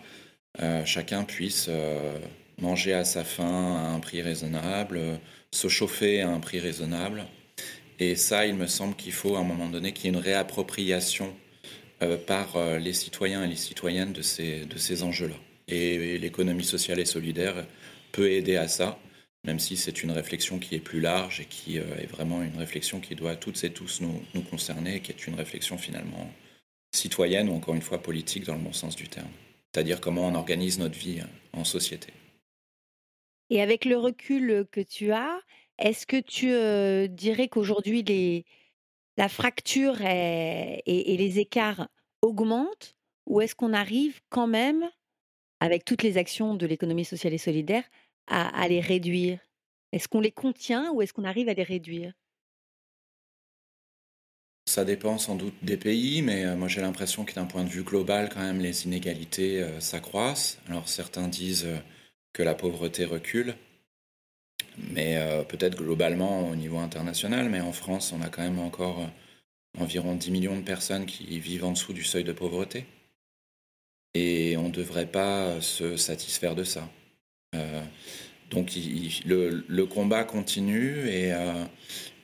euh, 0.62 0.86
chacun 0.86 1.24
puisse 1.24 1.66
euh, 1.68 2.20
manger 2.62 2.94
à 2.94 3.04
sa 3.04 3.24
faim 3.24 3.78
à 3.78 3.88
un 3.88 4.00
prix 4.00 4.22
raisonnable, 4.22 5.00
se 5.52 5.68
chauffer 5.70 6.22
à 6.22 6.30
un 6.30 6.40
prix 6.40 6.60
raisonnable. 6.60 7.26
Et 7.98 8.16
ça, 8.16 8.46
il 8.46 8.54
me 8.54 8.68
semble 8.68 8.96
qu'il 8.96 9.12
faut 9.12 9.36
à 9.36 9.40
un 9.40 9.44
moment 9.44 9.70
donné 9.70 9.92
qu'il 9.92 10.06
y 10.06 10.08
ait 10.08 10.18
une 10.18 10.24
réappropriation 10.24 11.36
par 12.28 12.58
les 12.80 12.94
citoyens 12.94 13.44
et 13.44 13.48
les 13.48 13.58
citoyennes 13.58 14.14
de 14.14 14.22
ces, 14.22 14.64
de 14.64 14.78
ces 14.78 15.04
enjeux-là. 15.04 15.36
Et, 15.70 16.18
l'économie 16.18 16.64
sociale 16.64 17.00
et 17.00 17.06
solidaire 17.06 17.66
peut 18.12 18.32
aider 18.32 18.58
à 18.58 18.68
ça, 18.68 19.00
même 19.46 19.60
si 19.60 19.78
c'est 19.78 20.04
une 20.04 20.12
réflexion 20.12 20.60
qui 20.60 20.76
est 20.76 20.80
plus 20.80 21.00
large 21.00 21.42
et 21.42 21.46
qui 21.46 21.78
est 21.78 22.08
vraiment 22.08 22.42
une 22.42 22.58
réflexion 22.58 23.00
qui 23.00 23.16
doit 23.16 23.36
toutes 23.36 23.64
et 23.64 23.72
tous 23.72 24.02
nous, 24.02 24.42
concerner, 24.50 25.00
qui 25.00 25.12
est 25.12 25.28
une 25.28 25.36
réflexion 25.36 25.78
finalement 25.78 26.30
citoyenne 26.94 27.50
ou 27.50 27.54
encore 27.54 27.76
une 27.76 27.82
fois 27.82 28.02
politique 28.02 28.46
dans 28.46 28.56
le 28.56 28.62
bon 28.62 28.74
sens 28.74 28.96
du 28.96 29.08
terme. 29.08 29.30
C'est-à-dire 29.72 30.02
comment 30.02 30.28
on 30.28 30.36
organise 30.36 30.80
notre 30.80 30.98
vie 30.98 31.22
en 31.54 31.64
société. 31.64 32.12
Et 33.52 33.62
avec 33.62 33.86
le 33.86 33.98
recul 33.98 34.66
que 34.72 34.82
tu 34.82 35.12
as, 35.12 35.40
est-ce 35.80 36.06
que 36.06 36.20
tu 36.20 36.52
euh, 36.52 37.08
dirais 37.08 37.48
qu'aujourd'hui 37.48 38.04
la 39.18 39.30
fracture 39.30 40.02
et, 40.02 40.82
les 40.86 41.40
écarts 41.40 41.90
augmentent 42.22 42.96
ou 43.26 43.42
est-ce 43.42 43.56
qu'on 43.56 43.74
arrive 43.74 44.22
quand 44.30 44.48
même, 44.48 44.90
avec 45.60 45.86
toutes 45.86 46.04
les 46.04 46.18
actions 46.18 46.56
de 46.56 46.66
l'économie 46.66 47.06
sociale 47.06 47.34
et 47.34 47.38
solidaire, 47.38 47.84
à 48.28 48.68
les 48.68 48.80
réduire? 48.80 49.40
Est-ce 49.92 50.08
qu'on 50.08 50.22
les 50.22 50.32
contient 50.32 50.92
ou 50.92 51.02
est-ce 51.02 51.14
qu'on 51.14 51.24
arrive 51.24 51.50
à 51.50 51.54
les 51.54 51.64
réduire? 51.64 52.14
Ça 54.68 54.86
dépend 54.86 55.18
sans 55.18 55.36
doute 55.36 55.56
des 55.64 55.78
pays, 55.78 56.22
mais 56.22 56.56
moi 56.56 56.68
j'ai 56.68 56.82
l'impression 56.82 57.26
que 57.26 57.34
d'un 57.34 57.46
point 57.46 57.64
de 57.64 57.70
vue 57.70 57.84
global, 57.84 58.30
quand 58.32 58.42
même, 58.42 58.60
les 58.60 58.86
inégalités 58.86 59.68
s'accroissent. 59.80 60.60
Alors 60.68 60.88
certains 60.88 61.28
disent 61.28 61.68
que 62.34 62.44
la 62.44 62.54
pauvreté 62.54 63.04
recule, 63.06 63.56
mais 64.78 65.18
peut-être 65.50 65.76
globalement 65.76 66.48
au 66.48 66.56
niveau 66.56 66.78
international, 66.78 67.50
mais 67.50 67.62
en 67.62 67.74
France, 67.74 68.14
on 68.14 68.22
a 68.22 68.30
quand 68.30 68.44
même 68.44 68.60
encore 68.60 69.10
environ 69.80 70.16
10 70.16 70.30
millions 70.30 70.56
de 70.56 70.64
personnes 70.64 71.08
qui 71.08 71.40
vivent 71.40 71.66
en 71.66 71.72
dessous 71.72 71.94
du 71.94 72.04
seuil 72.04 72.24
de 72.24 72.32
pauvreté. 72.32 72.86
Et 74.14 74.58
on 74.58 74.70
ne 74.70 74.74
devrait 74.74 75.06
pas 75.06 75.62
se 75.62 75.98
satisfaire 75.98 76.56
de 76.56 76.64
ça. 76.64 76.90
donc 78.50 78.72
le, 79.26 79.84
combat 79.84 80.24
continue 80.24 81.08
et 81.08 81.34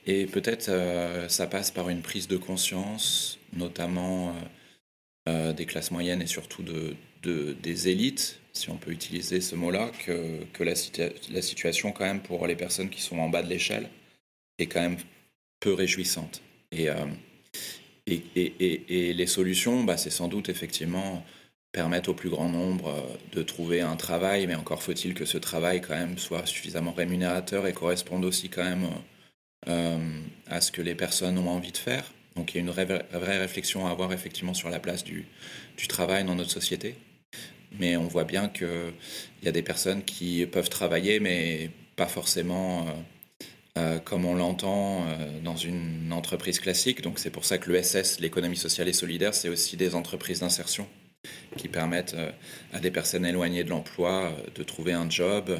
et 0.06 0.26
peut-être 0.26 0.68
euh, 0.68 1.28
ça 1.28 1.46
passe 1.46 1.70
par 1.72 1.88
une 1.88 2.00
prise 2.00 2.28
de 2.28 2.36
conscience, 2.36 3.38
notamment 3.52 4.28
euh, 4.28 4.32
euh, 5.28 5.52
des 5.52 5.66
classes 5.66 5.90
moyennes 5.90 6.22
et 6.22 6.28
surtout 6.28 6.62
de, 6.62 6.94
des 7.24 7.88
élites, 7.88 8.38
si 8.52 8.70
on 8.70 8.76
peut 8.76 8.92
utiliser 8.92 9.40
ce 9.40 9.56
mot-là, 9.56 9.90
que, 10.06 10.62
la, 10.62 11.42
situation 11.42 11.90
quand 11.90 12.04
même 12.04 12.22
pour 12.22 12.46
les 12.46 12.54
personnes 12.54 12.88
qui 12.88 13.02
sont 13.02 13.18
en 13.18 13.28
bas 13.28 13.42
de 13.42 13.48
l'échelle 13.48 13.90
est 14.58 14.66
quand 14.66 14.80
même 14.80 14.96
peu 15.58 15.74
réjouissante. 15.74 16.40
Et, 16.70 16.88
les 18.06 19.26
solutions, 19.26 19.82
bah, 19.82 19.96
c'est 19.96 20.10
sans 20.10 20.28
doute 20.28 20.48
effectivement 20.48 21.26
permettre 21.76 22.08
au 22.08 22.14
plus 22.14 22.30
grand 22.30 22.48
nombre 22.48 22.90
de 23.32 23.42
trouver 23.42 23.82
un 23.82 23.96
travail, 23.96 24.46
mais 24.46 24.54
encore 24.54 24.82
faut-il 24.82 25.12
que 25.12 25.26
ce 25.26 25.36
travail 25.36 25.82
soit 26.16 26.46
suffisamment 26.46 26.92
rémunérateur 26.92 27.66
et 27.66 27.74
corresponde 27.74 28.24
aussi 28.24 28.50
euh, 29.68 29.98
à 30.46 30.60
ce 30.62 30.72
que 30.72 30.80
les 30.80 30.94
personnes 30.94 31.36
ont 31.36 31.50
envie 31.50 31.72
de 31.72 31.76
faire. 31.76 32.14
Donc 32.34 32.54
il 32.54 32.56
y 32.56 32.60
a 32.60 32.62
une 32.62 32.70
vraie, 32.70 33.38
réflexion 33.38 33.86
à 33.86 33.90
avoir 33.90 34.14
effectivement 34.14 34.54
sur 34.54 34.70
la 34.70 34.80
place 34.80 35.04
du, 35.04 35.26
travail 35.86 36.24
dans 36.24 36.34
notre 36.34 36.50
société. 36.50 36.94
Mais 37.78 37.98
on 37.98 38.06
voit 38.06 38.24
bien 38.24 38.48
qu'il 38.48 38.94
y 39.42 39.48
a 39.48 39.52
des 39.52 39.62
personnes 39.62 40.02
qui 40.02 40.46
peuvent 40.46 40.70
travailler, 40.70 41.20
mais 41.20 41.70
pas 41.94 42.06
forcément 42.06 42.86
euh, 42.86 42.92
euh, 43.76 43.98
comme 43.98 44.24
on 44.24 44.34
l'entend 44.34 45.04
dans 45.44 45.56
une 45.56 46.10
entreprise 46.10 46.58
classique. 46.58 47.02
Donc 47.02 47.18
c'est 47.18 47.28
pour 47.28 47.44
ça 47.44 47.58
que 47.58 47.70
l'ESS, 47.70 48.18
l'économie 48.20 48.56
sociale 48.56 48.88
et 48.88 48.94
solidaire, 48.94 49.34
c'est 49.34 49.50
aussi 49.50 49.76
des 49.76 49.94
entreprises 49.94 50.40
d'insertion 50.40 50.88
qui 51.56 51.68
permettent 51.68 52.16
à 52.72 52.80
des 52.80 52.90
personnes 52.90 53.26
éloignées 53.26 53.64
de 53.64 53.70
l'emploi 53.70 54.32
de 54.54 54.62
trouver 54.62 54.92
un 54.92 55.08
job 55.08 55.58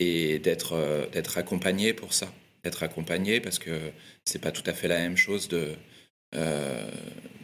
et 0.00 0.38
d'être 0.38 1.08
d'être 1.12 1.38
accompagnées 1.38 1.92
pour 1.92 2.12
ça 2.12 2.28
être 2.64 2.82
accompagné 2.82 3.40
parce 3.40 3.58
que 3.58 3.92
c'est 4.24 4.40
pas 4.40 4.52
tout 4.52 4.62
à 4.66 4.72
fait 4.72 4.88
la 4.88 4.98
même 4.98 5.16
chose 5.16 5.48
de, 5.48 5.74
euh, 6.34 6.90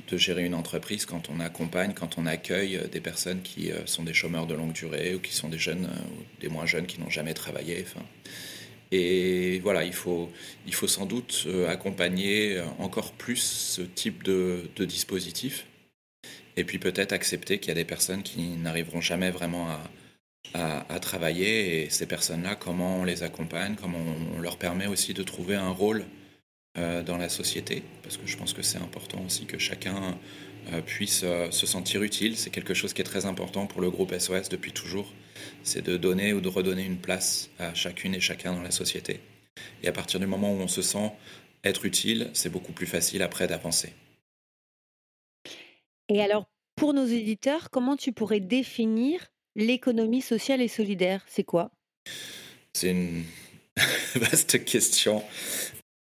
de 0.09 0.17
gérer 0.17 0.45
une 0.45 0.55
entreprise 0.55 1.07
quand 1.07 1.29
on 1.31 1.41
accompagne, 1.41 1.93
quand 1.95 2.19
on 2.19 2.27
accueille 2.27 2.81
des 2.91 3.01
personnes 3.01 3.43
qui 3.43 3.71
euh, 3.71 3.87
sont 3.87 4.03
des 4.03 4.15
chômeurs 4.15 4.47
de 4.47 4.55
longue 4.55 4.73
durée 4.73 5.15
ou 5.15 5.21
qui 5.21 5.33
sont 5.33 5.49
des 5.49 5.59
jeunes 5.59 5.87
euh, 5.87 6.15
ou 6.15 6.41
des 6.41 6.49
moins 6.49 6.67
jeunes 6.67 6.87
qui 6.87 7.01
n'ont 7.01 7.11
jamais 7.11 7.35
travaillé. 7.35 7.85
Et 8.93 9.61
voilà, 9.61 9.85
il 9.85 9.93
faut, 9.93 10.31
il 10.67 10.75
faut 10.75 10.89
sans 10.89 11.07
doute 11.07 11.47
accompagner 11.69 12.61
encore 12.81 13.13
plus 13.13 13.37
ce 13.37 13.83
type 13.83 14.25
de 14.25 14.85
dispositif. 14.85 15.67
Et 16.57 16.65
puis 16.65 16.79
peut-être 16.79 17.13
accepter 17.13 17.59
qu'il 17.59 17.69
y 17.69 17.73
a 17.73 17.75
des 17.75 17.85
personnes 17.85 18.23
qui 18.23 18.41
n'arriveront 18.57 19.01
jamais 19.01 19.31
vraiment 19.31 19.69
à, 19.71 21.01
travailler 21.01 21.85
et 21.85 21.91
ces 21.91 22.07
personnes-là, 22.07 22.57
comment 22.57 22.99
on 22.99 23.05
les 23.05 23.23
accompagne, 23.23 23.77
comment 23.81 23.99
on, 24.37 24.41
leur 24.41 24.59
permet 24.59 24.87
aussi 24.87 25.15
de 25.15 25.23
trouver 25.23 25.55
un 25.55 25.71
rôle 25.71 26.05
euh, 26.77 27.03
dans 27.03 27.17
la 27.17 27.29
société, 27.29 27.83
parce 28.03 28.17
que 28.17 28.27
je 28.27 28.37
pense 28.37 28.53
que 28.53 28.63
c'est 28.63 28.79
important 28.79 29.23
aussi 29.25 29.47
que 29.47 29.59
chacun 29.59 30.19
euh, 30.73 30.83
puisse 30.83 31.23
euh, 31.25 31.51
se 31.51 31.67
sentir 31.67 32.03
utile. 32.03 32.37
C'est 32.37 32.51
quelque 32.51 32.75
chose 32.75 32.93
qui 32.93 33.01
est 33.01 33.05
très 33.05 33.27
important 33.27 33.67
pour 33.67 33.81
le 33.81 33.91
groupe 33.91 34.15
SOS 34.17 34.49
depuis 34.51 34.73
toujours, 34.73 35.13
c'est 35.63 35.83
de 35.83 35.97
donner 35.97 36.33
ou 36.33 36.41
de 36.41 36.49
redonner 36.49 36.85
une 36.85 36.99
place 36.99 37.49
à 37.59 37.73
chacune 37.73 38.15
et 38.15 38.21
chacun 38.21 38.53
dans 38.53 38.63
la 38.63 38.71
société. 38.71 39.21
Et 39.83 39.89
à 39.89 39.93
partir 39.93 40.21
du 40.21 40.27
moment 40.27 40.53
où 40.53 40.61
on 40.61 40.69
se 40.69 40.83
sent 40.83 41.13
être 41.65 41.87
utile, 41.87 42.31
c'est 42.35 42.51
beaucoup 42.51 42.73
plus 42.73 42.87
facile 42.87 43.23
après 43.23 43.47
d'avancer. 43.47 43.95
Et 46.11 46.21
alors, 46.21 46.51
pour 46.77 46.93
nos 46.93 47.07
éditeurs, 47.07 47.71
comment 47.71 47.97
tu 47.97 48.13
pourrais 48.13 48.41
définir 48.41 49.29
l'économie 49.57 50.21
sociale 50.21 50.61
et 50.61 50.69
solidaire? 50.69 51.25
C'est 51.27 51.45
quoi? 51.45 51.71
C'est 52.73 52.91
une 52.91 53.25
vaste 54.17 54.65
question. 54.65 55.23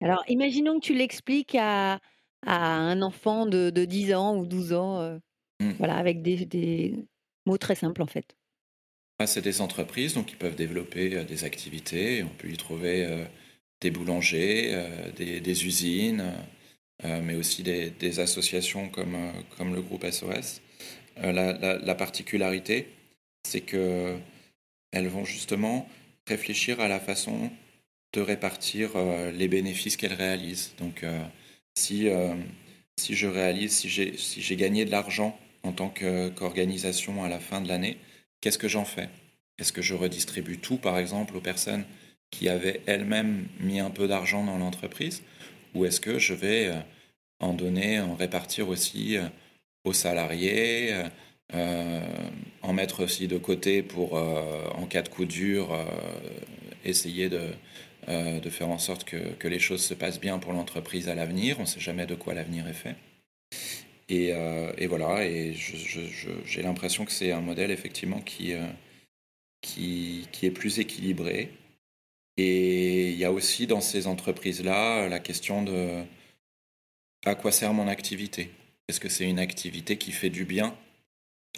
Alors, 0.01 0.25
imaginons 0.29 0.79
que 0.81 0.85
tu 0.87 0.95
l'expliques 0.95 1.55
à, 1.59 2.01
à 2.47 2.57
un 2.75 3.03
enfant 3.03 3.47
de, 3.47 3.71
de 3.71 3.85
10 3.85 4.15
ans 4.15 4.37
ou 4.37 4.47
12 4.47 4.73
ans, 4.73 5.01
euh, 5.01 5.19
Hmm. 5.61 5.73
voilà, 5.79 5.97
avec 5.97 6.23
des, 6.23 6.47
des 6.47 7.07
mots 7.47 7.59
très 7.59 7.75
simples 7.75 8.03
en 8.03 8.07
fait. 8.07 8.35
Ah, 9.19 9.27
c'est 9.27 9.43
des 9.43 9.61
entreprises 9.61 10.15
donc 10.15 10.27
qui 10.27 10.37
peuvent 10.37 10.57
développer 10.57 11.17
euh, 11.17 11.25
des 11.25 11.45
activités. 11.45 12.23
On 12.25 12.31
peut 12.31 12.49
y 12.49 12.57
trouver 12.57 13.05
euh, 13.05 13.25
des 13.83 13.91
boulangers, 13.91 14.75
des, 15.17 15.41
des 15.41 15.67
usines, 15.67 16.33
mais 17.05 17.35
aussi 17.35 17.63
des, 17.63 18.21
associations 18.21 18.89
comme, 18.89 19.15
euh, 19.15 19.33
comme 19.57 19.75
le 19.75 19.83
groupe 19.83 20.05
SOS. 20.05 20.61
Euh, 21.25 21.33
la, 21.33 21.53
la- 21.55 21.79
la 21.79 21.95
particularité, 21.95 22.89
c'est 23.49 23.61
que 23.63 24.17
elles 24.93 25.09
vont 25.09 25.25
justement 25.25 25.89
réfléchir 26.29 26.81
à 26.81 26.89
la 26.89 27.01
façon 27.01 27.51
de 28.13 28.21
répartir 28.21 28.93
euh, 28.97 29.31
les 29.33 29.49
bénéfices 29.49 29.97
qu'elles 29.97 30.15
réalisent. 30.15 30.75
Donc, 30.79 31.05
euh, 31.05 31.23
si, 31.77 32.09
euh, 32.09 32.35
si 32.99 33.15
je 33.15 33.27
réalise, 33.27 33.73
si 33.73 33.89
j'ai 33.89 34.17
si 34.17 34.57
gagné 34.57 34.85
de 34.85 34.91
l'argent 34.91 35.39
en 35.63 35.73
tant 35.73 35.89
qu'organisation 35.91 37.23
à 37.25 37.29
la 37.29 37.41
fin 37.41 37.61
de 37.61 37.69
l'année, 37.69 37.99
qu'est-ce 38.41 38.59
que 38.59 38.69
j'en 38.69 38.85
fais? 38.85 39.09
Est-ce 39.59 39.73
que 39.73 39.83
je 39.83 39.95
redistribue 39.95 40.59
tout, 40.59 40.77
par 40.79 40.99
exemple, 40.99 41.37
aux 41.37 41.41
personnes 41.41 41.85
qui 42.31 42.49
avaient 42.49 42.81
elles-mêmes 42.87 43.47
mis 43.61 43.81
un 43.81 43.91
peu 43.91 44.09
d'argent 44.09 44.45
dans 44.45 44.59
l'entreprise? 44.59 45.23
Ou 45.75 45.85
est-ce 45.85 46.01
que 46.01 46.19
je 46.19 46.35
vais 46.35 46.69
euh, 46.69 46.81
en 47.39 47.55
donner, 47.55 48.01
en 48.01 48.15
répartir 48.15 48.69
aussi 48.69 49.17
euh, 49.17 49.27
aux 49.85 49.93
salariés 49.93 50.95
euh, 51.55 52.01
en 52.63 52.73
mettre 52.73 53.03
aussi 53.03 53.27
de 53.27 53.39
côté 53.39 53.83
pour, 53.83 54.13
en 54.13 54.87
cas 54.87 55.03
de 55.03 55.09
coup 55.09 55.25
dur, 55.25 55.77
essayer 56.85 57.29
de, 57.29 57.41
faire 58.51 58.69
en 58.69 58.79
sorte 58.79 59.03
que, 59.03 59.49
les 59.49 59.59
choses 59.59 59.83
se 59.83 59.95
passent 59.95 60.21
bien 60.21 60.39
pour 60.39 60.53
l'entreprise 60.53 61.09
à 61.09 61.17
l'avenir. 61.17 61.57
On 61.59 61.63
ne 61.63 61.67
sait 61.67 61.81
jamais 61.81 62.07
de 62.07 62.15
quoi 62.15 62.35
l'avenir 62.35 62.69
est 62.69 62.73
fait. 62.73 62.95
Et, 64.09 64.87
voilà, 64.87 65.27
et 65.27 65.55
j'ai 65.55 66.63
l'impression 66.63 67.05
que 67.05 67.11
c'est 67.11 67.33
un 67.33 67.41
modèle 67.41 67.73
effectivement 67.73 68.21
qui 68.21 68.53
est 68.53 70.51
plus 70.51 70.79
équilibré. 70.79 71.51
Et 72.43 73.11
il 73.11 73.19
y 73.19 73.27
a 73.27 73.33
aussi 73.33 73.67
dans 73.67 73.83
ces 73.83 74.07
entreprises-là 74.07 75.11
la 75.11 75.21
question 75.21 75.63
de 75.63 76.03
à 77.27 77.35
quoi 77.35 77.53
sert 77.53 77.75
mon 77.75 77.87
activité? 77.87 78.51
Est-ce 78.89 78.99
que 78.99 79.11
c'est 79.11 79.29
une 79.29 79.39
activité 79.39 79.99
qui 79.99 80.11
fait 80.11 80.31
du 80.31 80.47
bien 80.47 80.75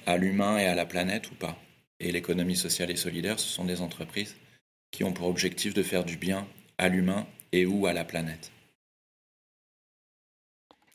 à 0.07 0.17
l'humain 0.17 0.59
et 0.59 0.67
à 0.67 0.75
la 0.75 0.85
planète 0.85 1.31
ou 1.31 1.37
pas? 1.37 1.57
Et 2.01 2.11
l'économie 2.11 2.57
sociale 2.57 2.91
et 2.91 2.97
solidaire, 2.97 3.39
ce 3.39 3.49
sont 3.49 3.65
des 3.65 3.81
entreprises 3.81 4.35
qui 4.91 5.05
ont 5.05 5.13
pour 5.13 5.29
objectif 5.29 5.73
de 5.73 5.85
faire 5.85 6.05
du 6.05 6.17
bien 6.17 6.49
à 6.79 6.89
l'humain 6.89 7.29
et 7.53 7.65
ou 7.65 7.87
à 7.87 7.93
la 7.93 8.05
planète. 8.05 8.51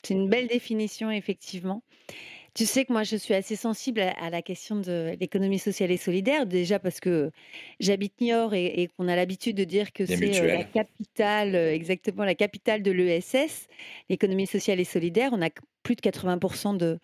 C'est 0.02 0.12
une 0.12 0.28
belle 0.28 0.48
définition, 0.48 1.10
effectivement. 1.10 1.82
Tu 2.54 2.66
sais 2.66 2.84
que 2.84 2.92
moi, 2.92 3.04
je 3.04 3.16
suis 3.16 3.34
assez 3.34 3.56
sensible 3.56 4.00
à, 4.00 4.10
à 4.10 4.30
la 4.30 4.42
question 4.42 4.76
de 4.76 5.16
l'économie 5.20 5.58
sociale 5.58 5.90
et 5.90 5.96
solidaire, 5.96 6.46
déjà 6.46 6.78
parce 6.78 6.98
que 6.98 7.30
j'habite 7.78 8.20
Niort 8.20 8.54
et, 8.54 8.82
et 8.82 8.88
qu'on 8.88 9.06
a 9.06 9.14
l'habitude 9.16 9.56
de 9.56 9.64
dire 9.64 9.92
que 9.92 10.06
c'est 10.06 10.40
euh, 10.40 10.46
la 10.46 10.64
capitale, 10.64 11.54
euh, 11.54 11.72
exactement 11.72 12.24
la 12.24 12.34
capitale 12.34 12.82
de 12.82 12.90
l'ESS, 12.90 13.68
l'économie 14.08 14.46
sociale 14.46 14.80
et 14.80 14.84
solidaire. 14.84 15.30
On 15.32 15.42
a 15.42 15.50
plus 15.82 15.94
de 15.94 16.00
80% 16.00 16.76
de, 16.76 16.98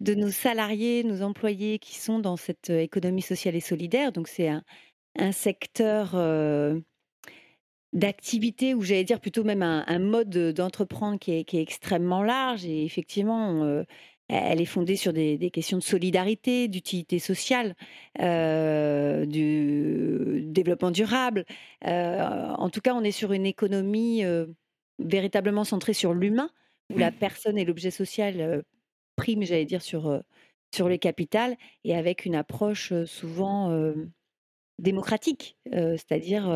de 0.00 0.14
nos 0.14 0.30
salariés, 0.30 1.04
nos 1.04 1.22
employés 1.22 1.78
qui 1.78 1.98
sont 1.98 2.18
dans 2.18 2.36
cette 2.36 2.70
euh, 2.70 2.80
économie 2.80 3.22
sociale 3.22 3.56
et 3.56 3.60
solidaire. 3.60 4.12
Donc, 4.12 4.28
c'est 4.28 4.48
un, 4.48 4.62
un 5.18 5.32
secteur 5.32 6.12
euh, 6.14 6.78
d'activité, 7.92 8.74
ou 8.74 8.82
j'allais 8.82 9.04
dire 9.04 9.20
plutôt 9.20 9.42
même 9.42 9.62
un, 9.62 9.84
un 9.86 9.98
mode 9.98 10.30
d'entreprendre 10.54 11.18
qui 11.18 11.32
est, 11.32 11.44
qui 11.44 11.58
est 11.58 11.62
extrêmement 11.62 12.22
large. 12.22 12.64
Et 12.64 12.84
effectivement, 12.84 13.82
elle 14.34 14.60
est 14.60 14.66
fondée 14.66 14.96
sur 14.96 15.12
des, 15.12 15.36
des 15.38 15.50
questions 15.50 15.78
de 15.78 15.82
solidarité, 15.82 16.68
d'utilité 16.68 17.18
sociale, 17.18 17.74
euh, 18.20 19.26
du 19.26 20.42
développement 20.46 20.90
durable. 20.90 21.44
Euh, 21.86 22.20
en 22.22 22.70
tout 22.70 22.80
cas, 22.80 22.94
on 22.94 23.02
est 23.04 23.10
sur 23.12 23.32
une 23.32 23.46
économie 23.46 24.24
euh, 24.24 24.46
véritablement 24.98 25.64
centrée 25.64 25.92
sur 25.94 26.14
l'humain, 26.14 26.50
où 26.92 26.98
la 26.98 27.12
personne 27.12 27.58
et 27.58 27.64
l'objet 27.64 27.90
social 27.90 28.62
priment, 29.16 29.44
j'allais 29.44 29.64
dire, 29.64 29.82
sur, 29.82 30.22
sur 30.74 30.88
le 30.88 30.96
capital, 30.96 31.56
et 31.84 31.94
avec 31.94 32.24
une 32.26 32.34
approche 32.34 32.92
souvent 33.04 33.92
démocratique, 34.78 35.56
c'est-à-dire 35.70 36.48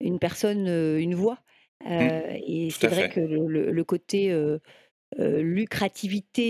une 0.00 0.18
personne, 0.18 0.66
une 0.68 1.14
voix. 1.14 1.38
Mm. 1.84 1.88
Euh, 1.90 2.38
et 2.46 2.70
c'est 2.70 2.88
vrai 2.88 3.08
fait. 3.08 3.14
que 3.14 3.20
le, 3.20 3.46
le- 3.46 3.70
le 3.70 3.84
côté 3.84 4.32
euh, 5.20 5.42
lucrativité 5.42 6.42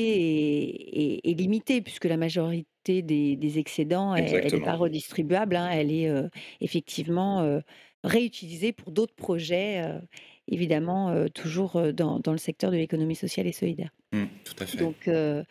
est, 0.65 1.19
est- 1.27 1.31
est 1.31 1.35
limité, 1.35 1.83
puisque 1.83 2.05
la 2.07 2.17
majorité 2.17 3.03
des, 3.03 3.37
des 3.37 3.59
excédents, 3.59 4.15
elle 4.15 4.25
n'est 4.53 4.61
pas 4.61 4.75
redistribuable, 4.75 5.57
hein, 5.57 5.69
elle 5.71 5.93
est 5.93 6.09
euh, 6.09 6.29
effectivement 6.61 7.41
euh, 7.43 7.61
réutilisée 8.05 8.73
pour 8.73 8.93
d'autres 8.93 9.15
projets, 9.15 9.83
évidemment, 10.49 11.11
euh, 11.11 11.29
toujours 11.29 11.77
euh, 11.77 11.93
dans, 11.93 12.19
dans 12.21 12.33
le 12.33 12.39
secteur 12.39 12.71
de 12.71 12.77
l'économie 12.77 13.17
sociale 13.17 13.47
et 13.47 13.53
solidaire. 13.53 13.91
Mm, 14.13 14.25
Tout 14.45 14.55
à 14.63 14.67
fait. 14.67 14.79
Donc, 14.79 15.09
euh, 15.09 15.43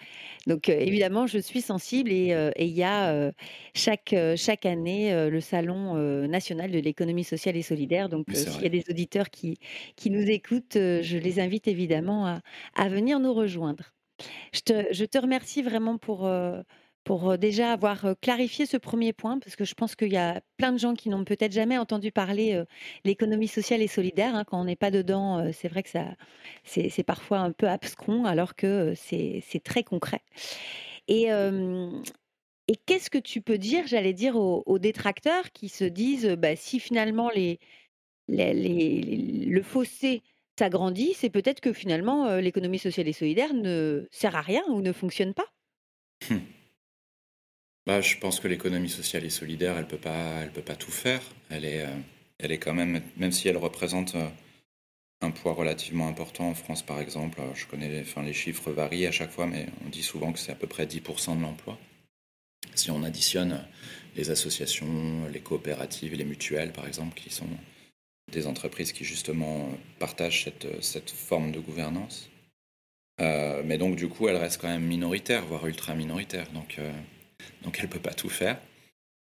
donc 0.48 0.70
évidemment, 0.70 1.28
je 1.28 1.40
suis 1.40 1.62
sensible 1.62 2.12
et 2.12 2.34
il 2.58 2.68
y 2.72 2.84
a 2.84 3.32
chaque, 3.74 4.16
chaque 4.36 4.66
année 4.66 5.30
le 5.30 5.42
Salon 5.42 5.96
national 6.28 6.72
de 6.72 6.80
l'économie 6.80 7.24
sociale 7.24 7.58
et 7.58 7.62
solidaire. 7.62 8.10
Donc, 8.10 8.28
s'il 8.34 8.62
y 8.62 8.66
a 8.66 8.70
des 8.70 8.84
auditeurs 8.90 9.30
qui, 9.30 9.58
qui 9.96 10.10
nous 10.10 10.30
écoutent, 10.30 10.76
je 10.76 11.18
les 11.18 11.40
invite 11.40 11.68
évidemment 11.68 12.28
à, 12.28 12.42
à 12.76 12.90
venir 12.90 13.20
nous 13.20 13.34
rejoindre. 13.34 13.92
Je 14.54 14.62
te, 14.62 14.94
je 14.94 15.04
te 15.06 15.18
remercie 15.18 15.62
vraiment 15.62 15.98
pour, 15.98 16.30
pour 17.06 17.30
euh, 17.30 17.38
déjà 17.38 17.72
avoir 17.72 18.04
euh, 18.04 18.14
clarifié 18.20 18.66
ce 18.66 18.76
premier 18.76 19.14
point, 19.14 19.40
parce 19.40 19.56
que 19.56 19.64
je 19.64 19.76
pense 19.76 19.96
qu'il 19.96 20.12
y 20.12 20.18
a 20.18 20.42
plein 20.58 20.74
de 20.74 20.78
gens 20.78 20.96
qui 20.96 21.08
n'ont 21.08 21.24
peut-être 21.24 21.54
jamais 21.54 21.78
entendu 21.78 22.12
parler 22.12 22.54
euh, 22.54 22.66
l'économie 23.06 23.48
sociale 23.48 23.82
et 23.82 23.88
solidaire. 23.88 24.36
hein. 24.36 24.44
Quand 24.44 24.60
on 24.60 24.66
n'est 24.66 24.76
pas 24.76 24.92
dedans, 24.92 25.38
euh, 25.38 25.52
c'est 25.54 25.70
vrai 25.70 25.84
que 25.84 25.90
ça, 25.90 26.16
c'est 26.66 27.04
parfois 27.04 27.38
un 27.40 27.52
peu 27.54 27.70
abscon, 27.70 28.26
alors 28.26 28.56
que 28.56 28.94
c'est 28.98 29.62
très 29.64 29.84
concret. 29.84 30.22
Et, 31.08 31.28
qu'est-ce 32.88 33.12
que 33.12 33.20
tu 33.20 33.42
peux 33.42 33.60
dire, 33.60 33.86
j'allais 33.86 34.14
dire, 34.14 34.36
aux, 34.36 34.80
détracteurs 34.80 35.52
qui 35.52 35.70
se 35.70 35.84
disent, 35.84 36.36
bah, 36.38 36.56
si 36.56 36.80
finalement 36.80 37.30
le 38.28 39.62
fossé 39.62 40.24
s'agrandit, 40.58 41.14
c'est 41.14 41.30
peut-être 41.30 41.62
que 41.62 41.74
finalement 41.74 42.38
l'économie 42.38 42.80
sociale 42.80 43.08
et 43.08 43.14
solidaire 43.14 43.54
ne 43.54 44.08
sert 44.10 44.36
à 44.36 44.42
rien 44.42 44.64
ou 44.70 44.82
ne 44.82 44.92
fonctionne 44.92 45.36
pas? 45.36 45.46
Hmm. 46.30 46.40
Bah, 47.86 48.02
je 48.02 48.18
pense 48.18 48.40
que 48.40 48.48
l'économie 48.48 48.90
sociale 48.90 49.26
et 49.26 49.30
solidaire, 49.30 49.78
elle 49.78 49.88
peut 49.88 49.98
pas, 49.98 50.42
peut 50.54 50.62
pas 50.64 50.76
tout 50.76 50.92
faire. 50.92 51.22
Elle 51.50 51.66
est, 51.66 51.82
euh, 51.82 51.96
elle 52.40 52.52
est 52.52 52.58
quand 52.58 52.74
même, 52.74 53.02
même 53.18 53.32
si 53.32 53.48
elle 53.48 53.58
représente 53.58 54.16
euh, 54.16 54.28
un 55.22 55.30
poids 55.32 55.54
relativement 55.54 56.08
important 56.08 56.50
en 56.50 56.56
France, 56.56 56.82
par 56.84 57.00
exemple. 57.00 57.40
euh, 57.42 57.54
Je 57.54 57.68
connais, 57.68 58.02
enfin, 58.02 58.24
les 58.24 58.34
chiffres 58.34 58.72
varient 58.72 59.06
à 59.06 59.12
chaque 59.12 59.32
fois, 59.32 59.46
mais 59.46 59.68
on 59.86 59.90
dit 59.90 60.02
souvent 60.02 60.34
que 60.34 60.40
c'est 60.40 60.52
à 60.52 60.56
peu 60.56 60.66
près 60.68 60.88
10% 60.88 61.36
de 61.38 61.42
l'emploi. 61.44 61.78
Si 62.74 62.90
on 62.90 63.04
additionne 63.04 63.64
les 64.16 64.32
associations, 64.32 65.28
les 65.32 65.42
coopératives 65.42 66.14
et 66.14 66.18
les 66.18 66.26
mutuelles, 66.26 66.74
par 66.74 66.88
exemple, 66.88 67.14
qui 67.16 67.30
sont 67.30 67.48
des 68.32 68.48
entreprises 68.48 68.94
qui 68.94 69.06
justement 69.06 69.70
partagent 70.00 70.46
cette, 70.46 70.84
cette 70.84 71.12
forme 71.12 71.52
de 71.52 71.60
gouvernance. 71.60 72.30
Mais 73.20 73.78
donc 73.78 73.96
du 73.96 74.10
coup, 74.10 74.28
elle 74.28 74.36
reste 74.36 74.60
quand 74.60 74.68
même 74.68 74.84
minoritaire, 74.86 75.46
voire 75.46 75.66
ultra 75.68 75.96
minoritaire. 75.96 76.52
Donc, 76.52 76.80
donc 77.64 77.80
elle 77.82 77.90
peut 77.90 78.00
pas 78.00 78.14
tout 78.14 78.30
faire. 78.30 78.60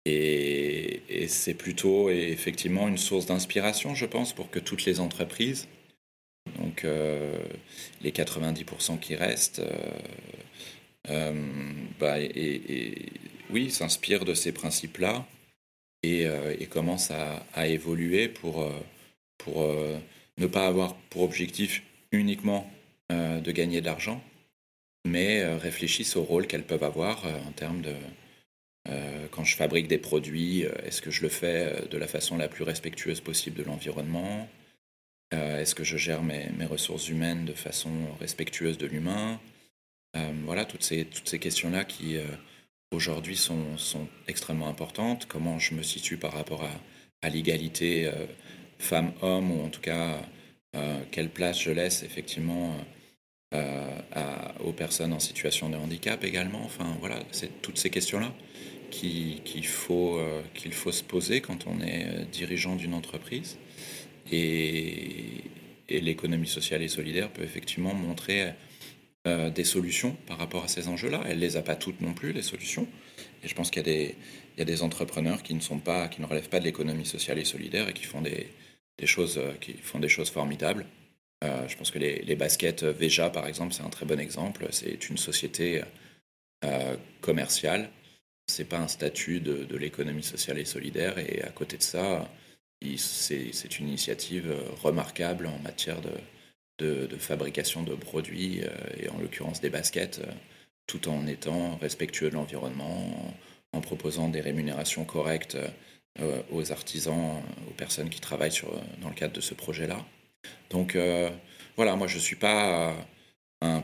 Et, 0.06 1.28
c'est 1.28 1.56
plutôt 1.56 2.10
effectivement 2.10 2.88
une 2.88 2.98
source 2.98 3.26
d'inspiration, 3.26 3.94
je 3.94 4.06
pense, 4.06 4.32
pour 4.32 4.50
que 4.50 4.60
toutes 4.60 4.86
les 4.86 5.02
entreprises, 5.02 5.68
donc 6.58 6.86
euh, 6.86 7.38
les 8.02 8.12
90% 8.12 8.98
qui 9.00 9.16
restent, 9.16 9.60
euh, 9.60 9.92
euh, 11.10 11.34
bah, 12.00 12.22
et, 12.22 13.08
oui, 13.50 13.70
s'inspirent 13.70 14.24
de 14.24 14.34
ces 14.34 14.54
principes-là 14.54 15.26
et, 16.04 16.26
commencent 16.70 17.12
à, 17.12 17.46
à 17.54 17.68
évoluer 17.68 18.30
pour, 18.30 18.72
pour 19.38 19.68
ne 20.38 20.48
pas 20.48 20.68
avoir 20.68 20.96
pour 21.10 21.24
objectif 21.24 21.84
uniquement 22.14 22.70
de 23.10 23.52
gagner 23.52 23.82
de 23.82 23.86
l'argent, 23.86 24.22
mais 25.08 25.42
euh, 25.42 25.58
réfléchissent 25.58 26.16
au 26.16 26.24
rôle 26.24 26.48
qu'elles 26.48 26.64
peuvent 26.64 26.84
avoir 26.84 27.26
euh, 27.26 27.40
en 27.48 27.52
termes 27.52 27.82
de 27.82 27.96
euh, 28.90 29.28
quand 29.32 29.44
je 29.44 29.56
fabrique 29.56 29.88
des 29.88 29.98
produits, 29.98 30.62
est-ce 30.86 31.02
que 31.02 31.12
je 31.12 31.22
le 31.22 31.30
fais 31.30 31.88
de 31.92 31.98
la 31.98 32.08
façon 32.08 32.38
la 32.38 32.48
plus 32.48 32.64
respectueuse 32.64 33.20
possible 33.20 33.58
de 33.58 33.64
l'environnement 33.64 34.48
Est-ce 35.32 35.76
que 35.76 35.84
je 35.84 35.98
gère 35.98 36.24
mes, 36.24 36.48
ressources 36.70 37.10
humaines 37.10 37.44
de 37.44 37.52
façon 37.52 37.92
respectueuse 38.22 38.78
de 38.78 38.88
l'humain 38.88 39.42
Voilà, 40.46 40.64
toutes 40.64 40.84
ces, 40.84 41.04
toutes 41.04 41.28
ces 41.28 41.38
questions-là 41.38 41.84
qui, 41.84 42.16
aujourd'hui 42.92 43.36
sont, 43.36 43.78
sont, 43.78 44.08
extrêmement 44.30 44.70
importantes. 44.70 45.26
Comment 45.28 45.60
je 45.60 45.74
me 45.74 45.84
situe 45.84 46.16
par 46.16 46.32
rapport 46.32 46.64
à, 46.64 46.72
à 47.22 47.28
l'égalité 47.28 48.10
femmes-hommes, 48.80 49.52
ou 49.52 49.66
en 49.66 49.70
tout 49.70 49.82
cas, 49.82 50.22
quelle 51.12 51.30
place 51.30 51.62
je 51.62 51.72
laisse 51.72 52.04
effectivement 52.04 52.74
euh, 53.54 54.00
aux 54.64 54.74
personnes 54.74 55.14
en 55.14 55.20
situation 55.20 55.70
de 55.70 55.78
handicap 55.78 56.24
également. 56.24 56.62
Enfin, 56.64 56.98
voilà, 57.00 57.20
c'est 57.32 57.62
toutes 57.62 57.78
ces 57.78 57.90
questions-là 57.90 58.34
qu'il 58.90 59.66
faut, 59.66 60.20
qu'il 60.54 60.72
faut 60.72 60.94
se 60.94 61.04
poser 61.04 61.42
quand 61.42 61.68
on 61.68 61.82
est 61.82 62.26
dirigeant 62.32 62.78
d'une 62.78 62.94
entreprise. 62.94 63.58
Et, 64.32 65.44
l'économie 65.90 66.48
sociale 66.48 66.82
et 66.82 66.90
solidaire 66.90 67.30
peut 67.32 67.44
effectivement 67.44 67.94
montrer 67.94 68.52
euh, 69.26 69.50
des 69.50 69.64
solutions 69.64 70.16
par 70.26 70.38
rapport 70.38 70.64
à 70.64 70.68
ces 70.68 70.88
enjeux-là. 70.88 71.22
Elle 71.28 71.40
les 71.40 71.58
a 71.58 71.62
pas 71.62 71.76
toutes 71.76 72.02
non 72.02 72.14
plus, 72.14 72.34
les 72.34 72.42
solutions. 72.42 72.88
Et 73.44 73.48
je 73.48 73.56
pense 73.56 73.72
qu'il 73.72 73.86
y, 73.88 74.62
a 74.62 74.66
des 74.66 74.84
entrepreneurs 74.84 75.44
qui 75.44 75.54
ne, 75.54 75.60
ne 75.60 76.26
relèvent 76.26 76.50
pas 76.50 76.60
de 76.60 76.66
l'économie 76.66 77.06
sociale 77.06 77.40
et 77.40 77.46
solidaire 77.46 77.90
et 77.90 77.94
qui 77.94 78.04
font 78.04 78.22
des, 78.22 78.48
choses, 79.06 79.38
euh, 79.38 79.54
qui 79.60 79.74
font 79.74 80.00
des 80.00 80.10
choses 80.10 80.30
formidables. 80.30 80.86
Euh, 81.44 81.68
je 81.68 81.78
pense 81.78 81.92
que 81.92 82.00
les, 82.00 82.36
baskets 82.36 82.84
Veja, 82.84 83.30
par 83.30 83.48
exemple, 83.48 83.74
c'est 83.74 83.84
un 83.84 83.90
très 83.90 84.06
bon 84.06 84.20
exemple. 84.20 84.68
C'est 84.72 85.10
une 85.10 85.18
société 85.18 85.84
euh, 86.64 86.96
commerciale. 87.22 87.90
C'est 88.48 88.66
pas 88.66 88.80
un 88.80 88.88
statut 88.88 89.40
de, 89.40 89.76
l'économie 89.76 90.24
sociale 90.24 90.58
et 90.58 90.66
solidaire. 90.66 91.18
Et 91.20 91.42
à 91.44 91.50
côté 91.50 91.78
de 91.78 91.84
ça, 91.84 92.30
c'est 92.98 93.80
une 93.80 93.88
initiative 93.88 94.56
remarquable 94.82 95.48
en 95.48 95.60
matière 95.60 96.02
de, 96.80 97.08
fabrication 97.18 97.84
de 97.84 97.96
produits, 97.96 98.64
euh, 98.64 98.70
et 98.98 99.10
en 99.10 99.18
l'occurrence 99.18 99.62
des 99.62 99.70
baskets, 99.70 100.20
euh, 100.20 100.32
tout 100.86 101.10
en 101.10 101.28
étant 101.28 101.76
respectueux 101.78 102.30
de 102.30 102.36
l'environnement, 102.36 103.36
en, 103.74 103.82
proposant 103.82 104.30
des 104.30 104.42
rémunérations 104.42 105.06
correctes 105.06 105.58
euh, 106.20 106.42
aux 106.52 106.72
artisans, 106.72 107.42
aux 107.68 107.74
personnes 107.74 108.10
qui 108.10 108.22
travaillent 108.22 108.60
dans 109.02 109.10
le 109.10 109.16
cadre 109.16 109.34
de 109.34 109.42
ce 109.42 109.54
projet-là. 109.54 110.06
Donc 110.70 110.98
voilà, 111.76 111.96
moi 111.96 112.08
je 112.08 112.16
ne 112.16 112.22
suis 112.22 112.36
pas 112.36 112.96
un, 113.62 113.84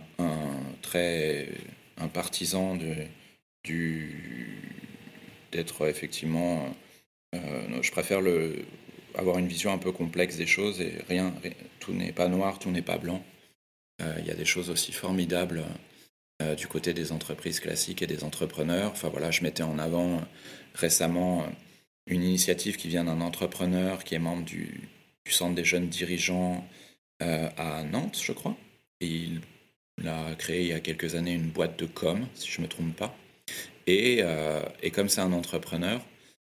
très 0.81 1.47
un 1.97 2.07
partisan 2.07 2.75
de, 2.75 2.95
d'être 5.51 5.87
effectivement. 5.87 6.75
je 7.33 7.91
préfère 7.91 8.21
le, 8.21 8.65
avoir 9.15 9.37
une 9.37 9.47
vision 9.47 9.71
un 9.71 9.77
peu 9.77 9.91
complexe 9.91 10.37
des 10.37 10.47
choses 10.47 10.81
et 10.81 10.99
rien, 11.07 11.33
tout 11.79 11.93
n'est 11.93 12.11
pas 12.11 12.27
noir, 12.27 12.59
tout 12.59 12.71
n'est 12.71 12.81
pas 12.81 12.97
blanc. 12.97 13.23
Euh, 14.01 14.15
il 14.19 14.25
y 14.25 14.31
a 14.31 14.35
des 14.35 14.45
choses 14.45 14.69
aussi 14.69 14.91
formidables 14.91 15.63
euh, 16.41 16.55
du 16.55 16.67
côté 16.67 16.93
des 16.93 17.11
entreprises 17.11 17.59
classiques 17.59 18.01
et 18.01 18.07
des 18.07 18.23
entrepreneurs. 18.23 18.91
Enfin 18.91 19.09
voilà, 19.09 19.31
je 19.31 19.43
mettais 19.43 19.63
en 19.63 19.77
avant 19.79 20.17
euh, 20.17 20.21
récemment 20.73 21.45
une 22.07 22.23
initiative 22.23 22.77
qui 22.77 22.89
vient 22.89 23.03
d'un 23.03 23.21
entrepreneur 23.21 24.03
qui 24.03 24.15
est 24.15 24.19
membre 24.19 24.43
du, 24.43 24.89
du 25.25 25.31
Centre 25.31 25.55
des 25.55 25.65
jeunes 25.65 25.87
dirigeants 25.87 26.67
à 27.19 27.83
Nantes, 27.83 28.19
je 28.21 28.33
crois. 28.33 28.57
Il, 28.99 29.41
a 30.05 30.35
créé 30.35 30.61
il 30.61 30.67
y 30.67 30.73
a 30.73 30.81
quelques 30.81 31.15
années 31.15 31.33
une 31.33 31.49
boîte 31.49 31.79
de 31.79 31.85
com, 31.85 32.27
si 32.33 32.49
je 32.51 32.59
ne 32.59 32.65
me 32.65 32.69
trompe 32.69 32.95
pas. 32.95 33.15
Et, 33.87 34.21
et 34.81 34.91
comme 34.91 35.07
c'est 35.07 35.21
un 35.21 35.31
entrepreneur, 35.31 36.01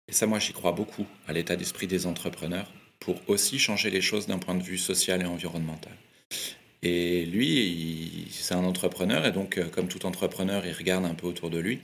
et 0.07 0.13
ça, 0.13 0.25
moi, 0.25 0.39
j'y 0.39 0.53
crois 0.53 0.71
beaucoup 0.71 1.05
à 1.27 1.33
l'état 1.33 1.55
d'esprit 1.55 1.87
des 1.87 2.05
entrepreneurs 2.05 2.71
pour 2.99 3.21
aussi 3.27 3.59
changer 3.59 3.89
les 3.89 4.01
choses 4.01 4.27
d'un 4.27 4.39
point 4.39 4.55
de 4.55 4.63
vue 4.63 4.77
social 4.77 5.21
et 5.21 5.25
environnemental. 5.25 5.93
Et 6.81 7.25
lui, 7.25 8.27
c'est 8.31 8.53
un 8.53 8.65
entrepreneur, 8.65 9.25
et 9.25 9.31
donc, 9.31 9.57
euh, 9.57 9.69
comme 9.69 9.87
tout 9.87 10.05
entrepreneur, 10.05 10.65
il 10.65 10.73
regarde 10.73 11.05
un 11.05 11.13
peu 11.13 11.27
autour 11.27 11.49
de 11.49 11.59
lui. 11.59 11.79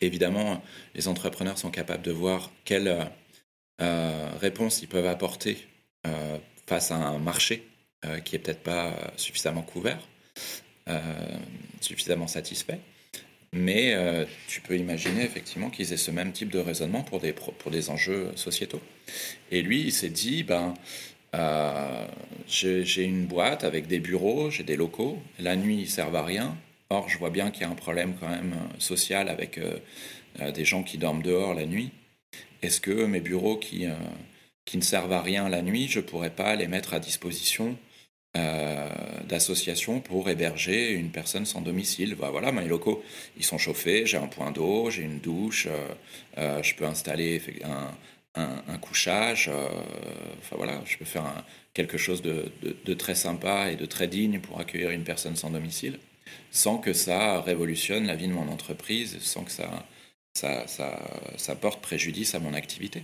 Évidemment, 0.00 0.62
les 0.94 1.08
entrepreneurs 1.08 1.58
sont 1.58 1.70
capables 1.70 2.02
de 2.02 2.12
voir 2.12 2.52
quelles 2.64 3.10
euh, 3.80 4.30
réponses 4.40 4.82
ils 4.82 4.88
peuvent 4.88 5.06
apporter 5.06 5.58
euh, 5.58 5.69
face 6.66 6.90
à 6.90 6.96
un 6.96 7.18
marché 7.18 7.66
qui 8.24 8.36
est 8.36 8.38
peut-être 8.38 8.62
pas 8.62 8.94
suffisamment 9.16 9.62
couvert, 9.62 9.98
suffisamment 11.80 12.26
satisfait. 12.26 12.80
Mais 13.52 13.94
euh, 13.94 14.24
tu 14.46 14.60
peux 14.60 14.76
imaginer 14.76 15.24
effectivement 15.24 15.70
qu'ils 15.70 15.92
aient 15.92 15.96
ce 15.96 16.12
même 16.12 16.32
type 16.32 16.50
de 16.50 16.60
raisonnement 16.60 17.02
pour 17.02 17.18
des, 17.18 17.32
pour 17.32 17.70
des 17.70 17.90
enjeux 17.90 18.30
sociétaux. 18.36 18.80
Et 19.50 19.62
lui, 19.62 19.80
il 19.80 19.92
s'est 19.92 20.08
dit, 20.08 20.44
ben, 20.44 20.74
euh, 21.34 22.06
j'ai 22.46 23.02
une 23.02 23.26
boîte 23.26 23.64
avec 23.64 23.88
des 23.88 23.98
bureaux, 23.98 24.50
j'ai 24.50 24.62
des 24.62 24.76
locaux, 24.76 25.18
la 25.40 25.56
nuit, 25.56 25.78
ils 25.80 25.90
servent 25.90 26.14
à 26.16 26.24
rien. 26.24 26.56
Or, 26.90 27.08
je 27.08 27.18
vois 27.18 27.30
bien 27.30 27.50
qu'il 27.50 27.62
y 27.62 27.64
a 27.64 27.70
un 27.70 27.74
problème 27.74 28.14
quand 28.20 28.28
même 28.28 28.52
euh, 28.52 28.80
social 28.80 29.28
avec 29.28 29.60
des 30.54 30.64
gens 30.64 30.84
qui 30.84 30.96
dorment 30.96 31.22
dehors 31.22 31.54
la 31.54 31.66
nuit. 31.66 31.90
Est-ce 32.62 32.80
que 32.80 33.04
mes 33.04 33.20
bureaux 33.20 33.56
qui, 33.56 33.86
qui 34.70 34.76
ne 34.78 34.82
servent 34.82 35.12
à 35.12 35.20
rien 35.20 35.48
la 35.48 35.62
nuit, 35.62 35.88
je 35.88 35.98
ne 35.98 36.04
pourrais 36.04 36.30
pas 36.30 36.54
les 36.54 36.68
mettre 36.68 36.94
à 36.94 37.00
disposition 37.00 37.76
euh, 38.36 38.88
d'associations 39.28 39.98
pour 39.98 40.30
héberger 40.30 40.92
une 40.92 41.10
personne 41.10 41.44
sans 41.44 41.60
domicile. 41.60 42.14
Bah, 42.14 42.28
voilà, 42.30 42.52
mes 42.52 42.68
locaux, 42.68 43.02
ils 43.36 43.44
sont 43.44 43.58
chauffés, 43.58 44.06
j'ai 44.06 44.16
un 44.16 44.28
point 44.28 44.52
d'eau, 44.52 44.88
j'ai 44.88 45.02
une 45.02 45.18
douche, 45.18 45.66
euh, 45.66 45.88
euh, 46.38 46.62
je 46.62 46.76
peux 46.76 46.84
installer 46.84 47.42
un, 47.64 48.78
couchage, 48.80 49.50
enfin 50.38 50.56
voilà, 50.56 50.80
je 50.86 50.96
peux 50.96 51.04
faire 51.04 51.44
quelque 51.74 51.98
chose 51.98 52.22
de, 52.22 52.94
très 52.94 53.16
sympa 53.16 53.72
et 53.72 53.76
de 53.76 53.86
très 53.86 54.06
digne 54.06 54.38
pour 54.38 54.60
accueillir 54.60 54.90
une 54.90 55.02
personne 55.02 55.34
sans 55.34 55.50
domicile, 55.50 55.98
sans 56.52 56.78
que 56.78 56.92
ça 56.92 57.40
révolutionne 57.40 58.06
la 58.06 58.14
vie 58.14 58.28
de 58.28 58.32
mon 58.32 58.48
entreprise, 58.48 59.18
sans 59.20 59.42
que 59.42 59.50
ça, 59.50 59.84
ça 60.34 61.56
porte 61.56 61.82
préjudice 61.82 62.36
à 62.36 62.38
mon 62.38 62.54
activité. 62.54 63.02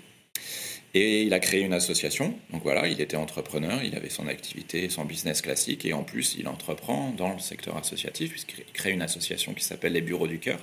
Et 0.98 1.24
il 1.24 1.34
a 1.34 1.40
créé 1.40 1.60
une 1.60 1.74
association. 1.74 2.34
Donc 2.50 2.62
voilà, 2.62 2.86
il 2.86 3.02
était 3.02 3.18
entrepreneur, 3.18 3.82
il 3.82 3.94
avait 3.96 4.08
son 4.08 4.28
activité, 4.28 4.88
son 4.88 5.04
business 5.04 5.42
classique, 5.42 5.84
et 5.84 5.92
en 5.92 6.02
plus, 6.02 6.36
il 6.38 6.48
entreprend 6.48 7.10
dans 7.10 7.34
le 7.34 7.38
secteur 7.38 7.76
associatif, 7.76 8.30
puisqu'il 8.30 8.64
crée 8.72 8.92
une 8.92 9.02
association 9.02 9.52
qui 9.52 9.62
s'appelle 9.62 9.92
les 9.92 10.00
Bureaux 10.00 10.26
du 10.26 10.38
Cœur, 10.38 10.58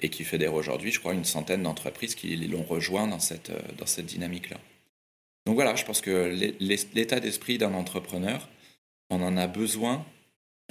et 0.00 0.08
qui 0.08 0.24
fédère 0.24 0.54
aujourd'hui, 0.54 0.90
je 0.90 1.00
crois, 1.00 1.12
une 1.12 1.26
centaine 1.26 1.64
d'entreprises 1.64 2.14
qui 2.14 2.34
l'ont 2.46 2.62
rejoint 2.62 3.06
dans 3.06 3.18
cette, 3.18 3.52
dans 3.76 3.84
cette 3.84 4.06
dynamique-là. 4.06 4.56
Donc 5.44 5.56
voilà, 5.56 5.76
je 5.76 5.84
pense 5.84 6.00
que 6.00 6.34
l'état 6.94 7.20
d'esprit 7.20 7.58
d'un 7.58 7.74
entrepreneur, 7.74 8.48
on 9.10 9.20
en 9.20 9.36
a 9.36 9.46
besoin. 9.48 10.06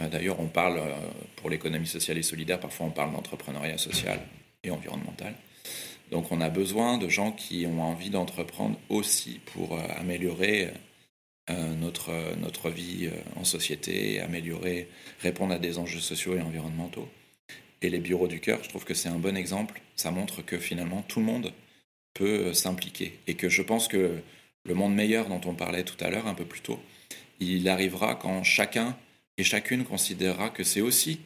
Euh, 0.02 0.10
d'ailleurs, 0.10 0.40
on 0.40 0.48
parle, 0.48 0.80
euh, 0.80 0.96
pour 1.36 1.52
l'économie 1.52 1.86
sociale 1.86 2.18
et 2.18 2.24
solidaire, 2.24 2.60
parfois 2.60 2.88
on 2.88 2.92
parle 2.92 3.12
d'entrepreneuriat 3.12 3.78
social 3.78 4.20
et 4.64 4.72
environnemental. 4.72 5.36
Donc 6.12 6.32
on 6.32 6.40
a 6.42 6.50
besoin 6.50 6.98
de 6.98 7.10
gens 7.10 7.32
qui 7.32 7.66
ont 7.66 7.82
envie 7.82 8.10
d'entreprendre 8.10 8.80
aussi 8.90 9.40
pour 9.54 9.78
euh, 9.78 9.82
améliorer 9.98 10.72
euh, 11.50 11.76
notre, 11.76 12.12
notre 12.38 12.70
vie 12.70 13.08
euh, 13.08 13.40
en 13.40 13.44
société, 13.44 14.22
améliorer, 14.22 14.88
répondre 15.20 15.54
à 15.54 15.60
des 15.60 15.78
enjeux 15.78 16.00
sociaux 16.00 16.36
et 16.36 16.42
environnementaux. 16.42 17.08
Et 17.82 17.90
les 17.90 18.00
bureaux 18.00 18.28
du 18.28 18.40
cœur, 18.40 18.64
je 18.64 18.70
trouve 18.70 18.86
que 18.86 18.94
c'est 18.94 19.10
un 19.10 19.20
bon 19.20 19.36
exemple. 19.36 19.82
Ça 19.96 20.12
montre 20.12 20.42
que 20.42 20.58
finalement 20.58 21.04
tout 21.04 21.20
le 21.20 21.26
monde 21.26 21.54
peut 22.14 22.54
s'impliquer. 22.54 23.20
Et 23.28 23.36
que 23.36 23.50
je 23.50 23.62
pense 23.62 23.88
que 23.88 24.20
le 24.66 24.74
monde 24.74 24.96
meilleur 24.96 25.28
dont 25.28 25.42
on 25.46 25.54
parlait 25.54 25.84
tout 25.84 26.04
à 26.04 26.10
l'heure, 26.10 26.28
un 26.28 26.34
peu 26.34 26.46
plus 26.46 26.62
tôt, 26.62 26.80
il 27.40 27.70
arrivera 27.70 28.16
quand 28.16 28.44
chacun 28.44 28.98
et 29.38 29.44
chacune 29.44 29.84
considérera 29.84 30.50
que 30.50 30.64
c'est 30.64 30.82
aussi 30.82 31.20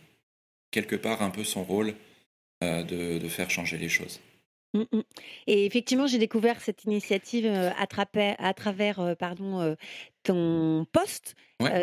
quelque 0.71 0.97
part 0.97 1.21
un 1.21 1.29
peu 1.29 1.45
son 1.45 1.63
rôle 1.63 1.95
de 2.61 3.27
faire 3.29 3.49
changer 3.49 3.77
les 3.77 3.89
choses. 3.89 4.19
Mmh 4.73 5.01
et 5.47 5.65
effectivement, 5.65 6.07
j'ai 6.07 6.17
découvert 6.17 6.61
cette 6.61 6.85
initiative, 6.85 7.45
à 7.47 7.73
à 7.81 8.53
travers, 8.53 9.15
pardon, 9.19 9.75
ton 10.23 10.85
post, 10.93 11.35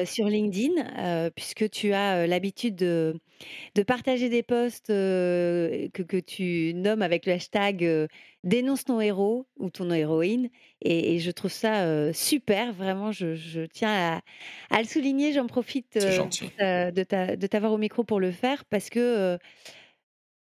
sur 0.07 0.27
LinkedIn, 0.27 1.31
puisque 1.37 1.69
tu 1.71 1.93
as, 1.93 2.27
l'habitude 2.27 2.77
de 2.77 3.21
de 3.77 3.83
partager 3.83 4.29
des 4.31 4.43
posts, 4.45 4.89
que 4.89 5.89
que 6.03 6.19
tu 6.19 6.75
nommes 6.75 7.03
avec 7.03 7.27
le 7.27 7.33
hashtag, 7.35 8.09
«Dénonce 8.45 8.85
ton 8.85 9.01
héros» 9.01 9.49
ou 9.59 9.71
ton 9.71 9.91
héroïne 9.93 10.51
et 10.83 11.19
je 11.21 11.31
trouve 11.33 11.53
ça, 11.53 12.13
super. 12.15 12.73
Vraiment, 12.73 13.13
je 13.13 13.35
je 13.35 13.63
tiens 13.63 14.21
à 14.71 14.77
à 14.77 14.83
le 14.83 14.89
souligner. 14.89 15.33
J'en 15.35 15.47
profite, 15.49 15.95
de 15.97 17.47
t'avoir 17.49 17.73
au 17.73 17.79
micro 17.79 18.05
pour 18.05 18.21
le 18.21 18.33
faire 18.33 18.65
parce 18.67 18.91
que, 18.91 19.39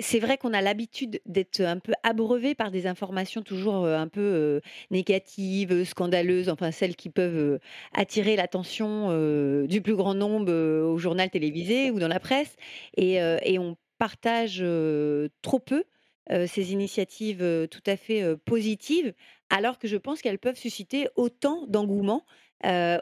c'est 0.00 0.18
vrai 0.18 0.38
qu'on 0.38 0.52
a 0.52 0.60
l'habitude 0.60 1.20
d'être 1.26 1.60
un 1.60 1.78
peu 1.78 1.92
abreuvé 2.02 2.54
par 2.54 2.70
des 2.70 2.86
informations 2.86 3.42
toujours, 3.42 3.86
un 3.86 4.08
peu, 4.08 4.60
négatives, 4.90 5.84
scandaleuses, 5.84 6.48
enfin 6.48 6.70
celles 6.70 6.96
qui 6.96 7.10
peuvent, 7.10 7.58
attirer 7.92 8.36
l'attention, 8.36 9.08
du 9.66 9.80
plus 9.82 9.94
grand 9.94 10.14
nombre, 10.14 10.52
au 10.52 10.98
journal 10.98 11.30
télévisé 11.30 11.90
ou 11.90 12.00
dans 12.00 12.08
la 12.08 12.20
presse 12.20 12.56
et 12.96 13.58
on 13.58 13.76
partage, 13.98 14.64
trop 15.42 15.60
peu, 15.60 15.84
ces 16.46 16.72
initiatives, 16.72 17.68
tout 17.70 17.82
à 17.86 17.96
fait, 17.96 18.36
positives, 18.44 19.14
alors 19.48 19.78
que 19.78 19.86
je 19.86 19.96
pense 19.96 20.22
qu'elles 20.22 20.38
peuvent 20.40 20.58
susciter 20.58 21.06
autant 21.14 21.66
d'engouement, 21.68 22.24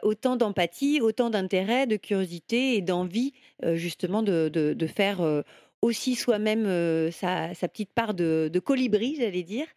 autant 0.03 0.35
d'empathie, 0.35 1.01
autant 1.01 1.31
d'intérêt, 1.31 1.87
de 1.87 1.95
curiosité 1.95 2.75
et 2.75 2.81
d'envie, 2.81 3.33
justement 3.73 4.21
de 4.21 4.87
faire, 4.87 5.43
aussi 5.83 6.15
soi-même, 6.15 6.65
heu, 6.67 7.11
sa 7.11 7.53
sa 7.53 7.67
petite 7.67 7.93
part 7.93 8.13
de 8.15 8.49
de 8.51 8.59
colibri, 8.59 9.15
j'allais 9.19 9.43
dire. 9.43 9.67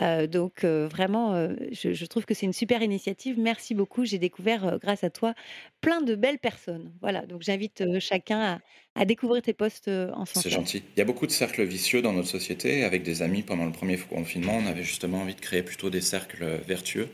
Heu, 0.00 0.26
donc 0.28 0.64
heu, 0.64 0.86
vraiment, 0.86 1.48
je 1.72 1.92
je 1.92 2.06
trouve 2.06 2.24
que 2.26 2.34
c'est 2.34 2.46
une 2.46 2.52
super 2.52 2.82
initiative. 2.82 3.38
Merci 3.38 3.74
beaucoup. 3.74 4.04
J'ai 4.04 4.18
découvert, 4.18 4.78
grâce 4.80 5.04
à 5.04 5.10
toi, 5.10 5.34
plein 5.80 6.02
de 6.02 6.14
belles 6.14 6.38
personnes. 6.40 6.92
Voilà, 7.00 7.26
donc 7.26 7.42
j'invite, 7.42 7.84
chacun 8.00 8.40
à 8.40 8.58
à 8.96 9.04
découvrir 9.04 9.42
tes 9.42 9.54
posts, 9.54 9.88
heu, 9.88 10.10
en 10.14 10.24
ce 10.26 10.34
C'est 10.34 10.50
gentil. 10.50 10.82
Il 10.94 10.98
y 10.98 11.02
a 11.02 11.04
beaucoup 11.04 11.26
de 11.26 11.32
cercles 11.32 11.64
vicieux 11.64 12.02
dans 12.02 12.12
notre 12.12 12.28
société. 12.28 12.84
Avec 12.84 13.02
des 13.02 13.22
amis, 13.22 13.42
pendant 13.42 13.64
le 13.66 13.72
premier 13.72 13.96
confinement, 13.98 14.56
on 14.56 14.66
avait 14.66 14.84
justement 14.84 15.22
envie 15.22 15.34
de 15.34 15.40
créer 15.40 15.62
plutôt 15.62 15.90
des 15.90 16.00
cercles, 16.00 16.60
vertueux 16.66 17.08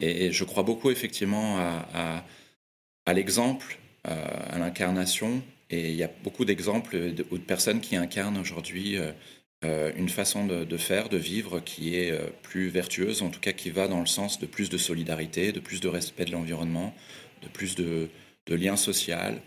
et 0.00 0.26
et 0.26 0.32
je 0.32 0.44
crois 0.44 0.62
beaucoup 0.64 0.90
effectivement 0.90 1.58
à 1.58 1.88
à 1.94 2.24
à 3.06 3.14
l'exemple, 3.14 3.78
à 4.04 4.58
l'incarnation 4.58 5.42
et 5.70 5.90
il 5.90 5.96
y 5.96 6.02
a 6.02 6.10
beaucoup 6.24 6.44
d'exemples, 6.44 7.12
de 7.14 7.22
de 7.22 7.38
personnes 7.38 7.80
qui 7.80 7.96
incarnent 7.96 8.38
aujourd'hui, 8.38 8.96
heu 8.96 9.12
heu, 9.64 9.92
une 9.96 10.08
façon 10.08 10.46
de 10.46 10.76
faire, 10.78 11.08
de 11.10 11.18
vivre 11.18 11.60
qui 11.60 11.94
est, 11.96 12.12
heu, 12.12 12.32
plus 12.42 12.68
vertueuse, 12.68 13.22
en 13.22 13.28
tout 13.30 13.40
cas 13.40 13.52
qui 13.52 13.70
va 13.70 13.88
dans 13.88 14.00
le 14.00 14.06
sens 14.06 14.38
de 14.40 14.46
plus 14.46 14.70
de 14.70 14.78
solidarité, 14.78 15.52
de 15.52 15.60
plus 15.60 15.80
de 15.80 15.88
respect 15.88 16.24
de 16.24 16.32
l'environnement, 16.32 16.94
de 17.42 17.48
plus 17.48 17.74
de 17.74 18.08
de 18.46 18.54
lien 18.56 18.76
social, 18.76 19.40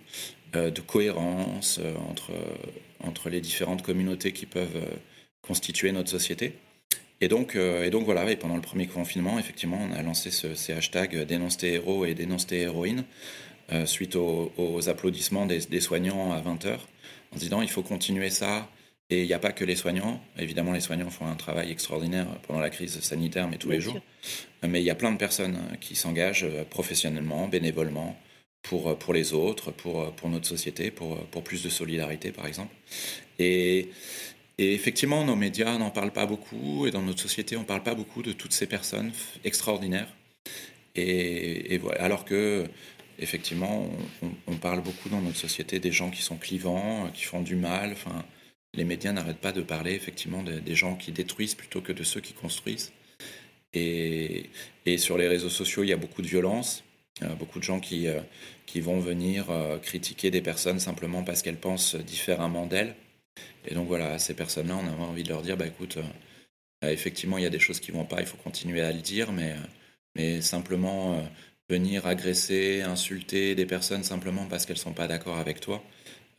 de 0.53 0.81
cohérence, 0.81 1.79
entre, 2.09 2.31
entre 2.99 3.29
les 3.29 3.41
différentes 3.41 3.81
communautés 3.81 4.31
qui 4.33 4.45
peuvent, 4.45 4.81
constituer 5.41 5.91
notre 5.91 6.09
société. 6.09 6.53
Et 7.19 7.27
donc 7.27 7.55
et 7.55 7.89
donc 7.89 8.05
voilà 8.05 8.29
et 8.31 8.37
pendant 8.37 8.55
le 8.55 8.61
premier 8.61 8.87
confinement, 8.87 9.39
effectivement, 9.39 9.79
on 9.81 9.91
a 9.93 10.01
lancé 10.03 10.31
ce 10.31 10.55
ces 10.55 10.73
hashtags, 10.73 11.25
«Dénonce 11.25 11.57
tes 11.57 11.73
héros» 11.73 12.05
et 12.05 12.13
«Dénonce 12.13 12.47
tes 12.47 12.61
héroïnes», 12.61 13.03
heu, 13.73 13.85
suite 13.85 14.15
aux 14.15 14.51
aux 14.57 14.89
applaudissements 14.89 15.45
des 15.45 15.59
des 15.59 15.79
soignants 15.81 16.31
à 16.33 16.39
20:00 16.41 16.87
en 17.33 17.37
disant: 17.37 17.61
«Il 17.61 17.69
faut 17.69 17.83
continuer 17.83 18.29
ça» 18.29 18.69
et 19.09 19.21
il 19.21 19.27
y 19.27 19.33
a 19.33 19.39
pas 19.39 19.51
que 19.51 19.65
les 19.65 19.75
soignants. 19.75 20.21
Évidemment, 20.39 20.71
les 20.73 20.79
soignants 20.79 21.09
font 21.09 21.27
un 21.27 21.35
travail 21.35 21.71
extraordinaire 21.71 22.27
pendant 22.47 22.59
la 22.61 22.69
crise 22.69 22.99
sanitaire, 23.01 23.47
mais 23.49 23.57
tous 23.57 23.69
les 23.69 23.81
jours. 23.81 23.99
Mais 24.67 24.81
il 24.81 24.85
y 24.85 24.89
a 24.89 24.95
plein 24.95 25.11
de 25.11 25.17
personnes, 25.17 25.55
heu, 25.57 25.77
qui 25.81 25.95
s'engagent, 25.95 26.45
heu, 26.45 26.65
professionnellement, 26.69 27.47
bénévolement 27.47 28.17
pour, 28.63 28.89
heu, 28.89 28.95
pour 28.95 29.13
les 29.13 29.33
autres, 29.33 29.71
pour, 29.71 30.11
pour 30.13 30.29
notre 30.29 30.47
société, 30.47 30.89
pour, 30.91 31.17
pour 31.27 31.43
plus 31.43 31.63
de 31.63 31.69
solidarité, 31.69 32.31
par 32.31 32.47
exemple 32.47 32.73
et 33.39 33.89
et 34.59 34.73
effectivement, 34.75 35.25
nos 35.25 35.35
médias 35.35 35.77
n'en 35.79 35.89
parlent 35.89 36.13
pas 36.13 36.27
beaucoup 36.27 36.85
et 36.87 36.91
dans 36.91 37.01
notre 37.01 37.19
société, 37.21 37.57
on 37.57 37.63
parle 37.63 37.81
pas 37.83 37.95
beaucoup 37.95 38.21
de 38.21 38.33
toutes 38.33 38.53
ces 38.53 38.67
personnes 38.67 39.11
extraordinaires 39.43 40.07
et 40.95 41.73
et 41.73 41.77
voi 41.79 41.93
alors 41.99 42.23
qu'effectivement, 42.25 42.67
on 43.61 43.89
on 44.47 44.55
parle 44.57 44.81
beaucoup 44.81 45.09
dans 45.09 45.21
notre 45.21 45.37
société 45.37 45.79
des 45.79 45.91
gens 45.91 46.09
qui 46.11 46.21
sont 46.21 46.37
clivants, 46.37 47.07
heu, 47.07 47.11
qui 47.13 47.23
font 47.23 47.41
du 47.41 47.55
mal, 47.55 47.91
enfin, 47.93 48.25
les 48.73 48.83
médias 48.85 49.11
n'arrêtent 49.13 49.37
pas 49.41 49.51
de 49.51 49.61
parler 49.61 49.93
effectivement 49.93 50.43
des 50.43 50.75
gens 50.75 50.95
qui 50.95 51.11
détruisent 51.11 51.55
plutôt 51.55 51.81
que 51.81 51.93
de 51.93 52.03
ceux 52.03 52.21
qui 52.21 52.33
construisent. 52.33 52.91
Et 53.73 54.49
et 54.85 54.97
sur 54.97 55.17
les 55.17 55.27
réseaux 55.27 55.49
sociaux, 55.49 55.83
il 55.83 55.89
y 55.89 55.93
a 55.93 55.97
beaucoup 55.97 56.21
de 56.21 56.27
violence, 56.27 56.83
beaucoup 57.39 57.59
de 57.59 57.63
gens 57.63 57.79
qui, 57.79 58.07
heu, 58.07 58.21
qui 58.65 58.81
vont 58.81 58.99
venir, 58.99 59.51
heu, 59.51 59.79
critiquer 59.81 60.31
des 60.31 60.41
personnes 60.41 60.79
simplement 60.79 61.23
parce 61.23 61.41
qu'elles 61.43 61.57
pensent 61.59 61.95
différemment 61.95 62.67
d'elles. 62.67 62.95
Et 63.67 63.75
donc 63.75 63.87
voilà, 63.87 64.19
ces 64.19 64.35
personnes-là, 64.35 64.77
on 64.77 64.87
avait 64.87 65.03
envie 65.03 65.23
de 65.23 65.29
leur 65.29 65.41
dire: 65.43 65.57
«Bah, 65.57 65.67
écoute, 65.67 65.97
bah, 66.81 66.91
effectivement, 66.91 67.37
il 67.37 67.43
y 67.43 67.47
a 67.47 67.49
des 67.51 67.59
choses 67.59 67.79
qui 67.79 67.91
vont 67.91 68.05
pas, 68.05 68.21
il 68.21 68.27
faut 68.27 68.37
continuer 68.37 68.81
à 68.81 68.91
le 68.91 69.01
dire, 69.01 69.31
mais 69.31 69.55
mais 70.15 70.41
simplement, 70.41 71.23
venir 71.69 72.05
agresser, 72.07 72.81
insulter 72.81 73.55
des 73.55 73.65
personnes 73.65 74.03
simplement 74.03 74.45
parce 74.49 74.65
qu'elles 74.65 74.77
sont 74.77 74.93
pas 74.93 75.07
d'accord 75.07 75.37
avec 75.37 75.59
toi, 75.61 75.83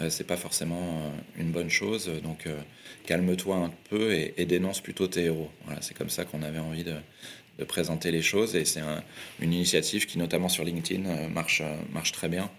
heu, 0.03 0.11
c'est 0.11 0.25
pas 0.27 0.37
forcément, 0.39 1.09
heu, 1.09 1.13
une 1.43 1.53
bonne 1.53 1.71
chose, 1.71 2.11
donc 2.23 2.47
heu, 2.47 2.57
calme-toi 3.07 3.57
un 3.57 3.71
peu 3.91 4.13
et 4.15 4.35
et 4.39 4.47
dénonce 4.47 4.81
plutôt 4.81 5.09
tes 5.09 5.25
héros». 5.25 5.51
Voilà, 5.67 5.83
c'est 5.83 5.95
comme 5.97 6.11
ça 6.11 6.25
qu'on 6.27 6.43
avait 6.43 6.59
envie 6.61 6.85
de 6.85 6.97
de 7.59 7.65
présenter 7.65 8.11
les 8.13 8.23
choses 8.23 8.57
et 8.57 8.65
c'est 8.67 8.81
un 8.81 9.03
une 9.41 9.53
initiative 9.55 10.07
qui, 10.07 10.19
notamment 10.19 10.49
sur 10.51 10.65
LinkedIn, 10.65 11.05
heu, 11.11 11.29
marche, 11.31 11.63
très 12.13 12.29
bien 12.29 12.51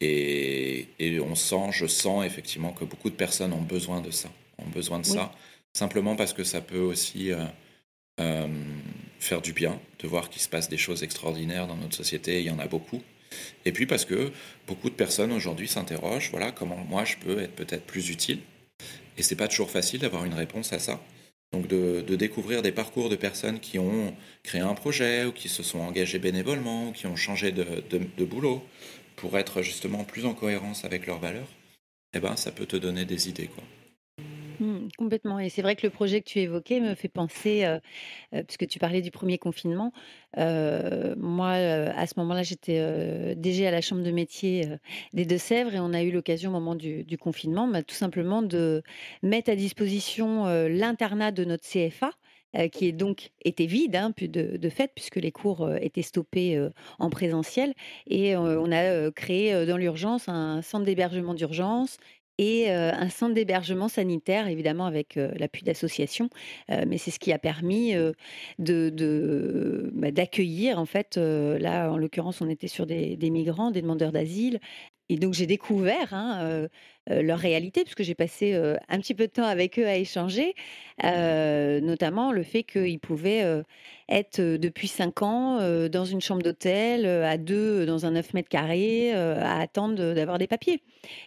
et 0.00 0.88
et 1.00 1.20
on 1.20 1.34
sent 1.36 1.70
je 1.72 1.86
sens 1.86 2.24
effectivement 2.26 2.72
que 2.72 2.84
beaucoup 2.86 3.10
de 3.10 3.16
personnes 3.16 3.52
ont 3.54 3.62
besoin 3.62 4.00
de 4.02 4.10
ça, 4.12 4.30
ont 4.58 4.68
besoin 4.70 5.00
de 5.00 5.06
Oui. 5.06 5.12
ça, 5.14 5.32
simplement 5.74 6.16
parce 6.16 6.32
que 6.34 6.44
ça 6.44 6.60
peut 6.62 6.80
aussi, 6.80 7.32
faire 9.20 9.42
du 9.42 9.52
bien 9.52 9.80
de 10.00 10.08
voir 10.08 10.30
qu'il 10.30 10.42
se 10.42 10.48
passe 10.48 10.68
des 10.68 10.76
choses 10.76 11.02
extraordinaires 11.02 11.66
dans 11.66 11.76
notre 11.76 11.96
société, 11.96 12.40
il 12.40 12.46
y 12.46 12.50
en 12.50 12.58
a 12.58 12.66
beaucoup 12.66 13.02
et 13.64 13.72
puis 13.72 13.86
parce 13.86 14.04
que 14.04 14.32
beaucoup 14.66 14.88
de 14.88 14.94
personnes 14.94 15.32
aujourd'hui 15.32 15.68
s'interrogent, 15.68 16.30
voilà: 16.30 16.52
«Comment 16.52 16.76
moi 16.88 17.04
je 17.04 17.16
peux 17.16 17.40
être 17.40 17.54
peut-être 17.54 17.84
plus 17.84 18.08
utile?» 18.10 18.38
et 19.18 19.22
c'est 19.22 19.36
pas 19.36 19.48
toujours 19.48 19.70
facile 19.70 20.00
d'avoir 20.00 20.24
une 20.24 20.34
réponse 20.34 20.72
à 20.72 20.78
ça, 20.78 21.02
donc 21.52 21.66
de 21.66 22.16
découvrir 22.16 22.62
des 22.62 22.72
parcours 22.72 23.08
de 23.08 23.16
personnes 23.16 23.60
qui 23.60 23.78
ont 23.78 24.14
créé 24.42 24.60
un 24.60 24.74
projet 24.74 25.24
ou 25.24 25.32
qui 25.32 25.48
se 25.48 25.62
sont 25.62 25.80
engagées 25.80 26.18
bénévolement 26.18 26.88
ou 26.88 26.92
qui 26.92 27.06
ont 27.06 27.16
changé 27.16 27.52
de 27.52 27.64
de 27.90 28.24
boulot 28.24 28.62
pour 29.16 29.38
être 29.38 29.62
justement 29.62 30.04
plus 30.04 30.26
en 30.26 30.34
cohérence 30.34 30.84
avec 30.84 31.06
leurs 31.06 31.18
valeurs 31.18 31.48
et 32.14 32.20
ben, 32.20 32.36
ça 32.36 32.50
peut 32.50 32.66
te 32.66 32.76
donner 32.76 33.04
des 33.04 33.28
idées, 33.28 33.48
quoi. 33.48 33.64
Mmh, 34.58 34.88
complètement. 34.96 35.38
Et 35.38 35.50
c'est 35.50 35.60
vrai 35.60 35.76
que 35.76 35.86
le 35.86 35.90
projet 35.90 36.20
que 36.22 36.28
tu 36.28 36.38
évoquais 36.40 36.80
me 36.80 36.94
fait 36.94 37.08
penser, 37.08 37.64
heu 37.66 37.80
heu, 38.38 38.44
puisque 38.44 38.68
tu 38.68 38.78
parlais 38.78 39.02
du 39.02 39.10
premier 39.10 39.38
confinement, 39.38 39.92
heu, 40.38 41.16
moi, 41.16 41.52
à 41.52 42.06
ce 42.06 42.14
moment-là, 42.18 42.44
j'étais, 42.44 43.34
DG 43.36 43.66
à 43.66 43.72
la 43.72 43.80
chambre 43.82 44.04
de 44.04 44.12
métier, 44.12 44.66
des 45.14 45.26
Deux-Sèvres 45.26 45.74
et 45.74 45.80
on 45.80 45.94
a 45.94 46.02
eu 46.04 46.12
l'occasion 46.12 46.50
au 46.50 46.54
moment 46.54 46.76
du 46.76 47.18
confinement, 47.18 47.66
bah, 47.68 47.82
tout 47.82 47.96
simplement 47.96 48.42
de 48.42 48.82
mettre 49.24 49.50
à 49.50 49.56
disposition, 49.56 50.46
l'internat 50.68 51.32
de 51.32 51.46
notre 51.46 51.64
CFA, 51.64 52.12
qui 52.72 52.88
est 52.88 52.92
donc 52.92 53.30
était 53.44 53.66
vide, 53.66 53.96
hein, 53.96 54.12
de 54.18 54.68
fait 54.70 54.92
puisque 54.94 55.16
les 55.16 55.32
cours, 55.32 55.70
étaient 55.80 56.02
stoppés, 56.02 56.60
en 56.98 57.10
présentiel. 57.10 57.74
Et 58.08 58.36
on 58.36 58.72
a, 58.72 59.12
créé, 59.12 59.66
dans 59.66 59.78
l'urgence 59.78 60.28
un 60.28 60.62
centre 60.62 60.84
d'hébergement 60.86 61.34
d'urgence 61.34 61.98
et 62.38 62.70
un 62.70 63.08
centre 63.08 63.34
d'hébergement 63.34 63.88
sanitaire 63.88 64.48
évidemment 64.48 64.86
avec, 64.86 65.14
l'appui 65.16 65.62
d'associations, 65.64 66.30
mais 66.68 66.98
c'est 66.98 67.10
ce 67.10 67.18
qui 67.18 67.32
a 67.32 67.38
permis, 67.38 67.94
de 68.58 68.90
de, 68.90 69.90
bah, 69.94 70.10
d'accueillir 70.10 70.78
en 70.78 70.86
fait, 70.86 71.16
là 71.16 71.90
en 71.92 71.98
l'occurrence 71.98 72.40
on 72.40 72.48
était 72.48 72.68
sur 72.68 72.86
des 72.86 73.16
des 73.16 73.30
migrants, 73.30 73.70
des 73.70 73.82
demandeurs 73.82 74.12
d'asile 74.12 74.60
et 75.08 75.16
donc 75.18 75.34
j'ai 75.34 75.46
découvert, 75.46 76.12
hein, 76.14 76.68
leur 77.08 77.38
réalité 77.38 77.82
puisque 77.84 78.02
j'ai 78.02 78.14
passé, 78.16 78.54
un 78.88 78.98
petit 79.00 79.14
peu 79.14 79.26
de 79.26 79.32
temps 79.32 79.44
avec 79.44 79.78
eux 79.78 79.86
à 79.86 79.96
échanger, 79.96 80.54
notamment 81.02 82.32
le 82.32 82.42
fait 82.42 82.64
qu'ils 82.64 83.00
pouvaient, 83.00 83.62
être, 84.08 84.40
depuis 84.40 84.88
5 84.88 85.22
ans, 85.22 85.58
dans 85.88 86.04
une 86.04 86.20
chambre 86.20 86.42
d'hôtel, 86.42 87.06
à 87.06 87.38
2 87.38 87.86
dans 87.86 88.06
un 88.06 88.12
9 88.12 88.34
m², 88.34 89.12
heu, 89.14 89.16
à 89.38 89.60
attendre 89.60 90.14
d'avoir 90.14 90.38
des 90.38 90.46
papiers 90.48 90.82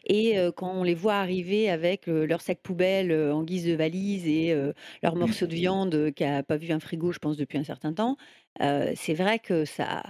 et 0.05 0.35
quand 0.57 0.71
on 0.73 0.83
les 0.83 0.95
voit 0.95 1.15
arriver 1.15 1.69
avec, 1.69 2.07
leur 2.07 2.41
sac 2.41 2.59
poubelle, 2.61 3.11
en 3.13 3.43
guise 3.43 3.65
de 3.65 3.73
valise 3.75 4.27
et 4.27 4.55
leur 5.03 5.15
Mmh. 5.19 5.33
morceau 5.33 5.47
de 5.47 5.53
viande, 5.55 6.11
qui 6.15 6.23
a 6.25 6.43
pas 6.43 6.57
vu 6.57 6.71
un 6.71 6.79
frigo, 6.79 7.11
je 7.11 7.19
pense, 7.19 7.37
depuis 7.37 7.57
un 7.57 7.63
certain 7.63 7.93
temps, 7.93 8.17
c'est 8.59 9.13
vrai 9.13 9.39
que 9.39 9.65
ça 9.65 10.03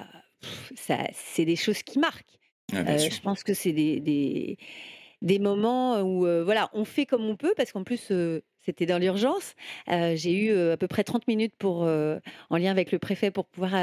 ça 0.76 0.98
c'est 1.14 1.46
des 1.46 1.56
choses 1.56 1.84
qui 1.84 2.00
marquent. 2.00 2.39
Bien 2.72 2.86
Heu, 2.88 2.98
sûr. 2.98 3.12
je 3.12 3.20
pense 3.22 3.44
que 3.44 3.54
c'est 3.54 3.74
des 3.74 4.00
des 4.00 4.58
des 5.22 5.40
moments 5.40 6.02
où, 6.02 6.26
heu, 6.28 6.44
voilà, 6.44 6.70
on 6.74 6.86
fait 6.86 7.06
comme 7.06 7.26
on 7.26 7.36
peut 7.38 7.54
parce 7.58 7.72
qu'en 7.74 7.84
plus, 7.84 8.12
c'était 8.60 8.86
dans 8.86 9.00
l'urgence. 9.00 9.56
J'ai 9.88 10.34
eu, 10.34 10.58
à 10.72 10.78
peu 10.78 10.88
près 10.88 11.04
30 11.04 11.28
minutes 11.28 11.56
pour, 11.58 11.82
en 11.84 12.58
lien 12.58 12.72
avec 12.72 12.92
le 12.92 13.00
préfet 13.00 13.32
pour 13.32 13.46
pouvoir, 13.48 13.74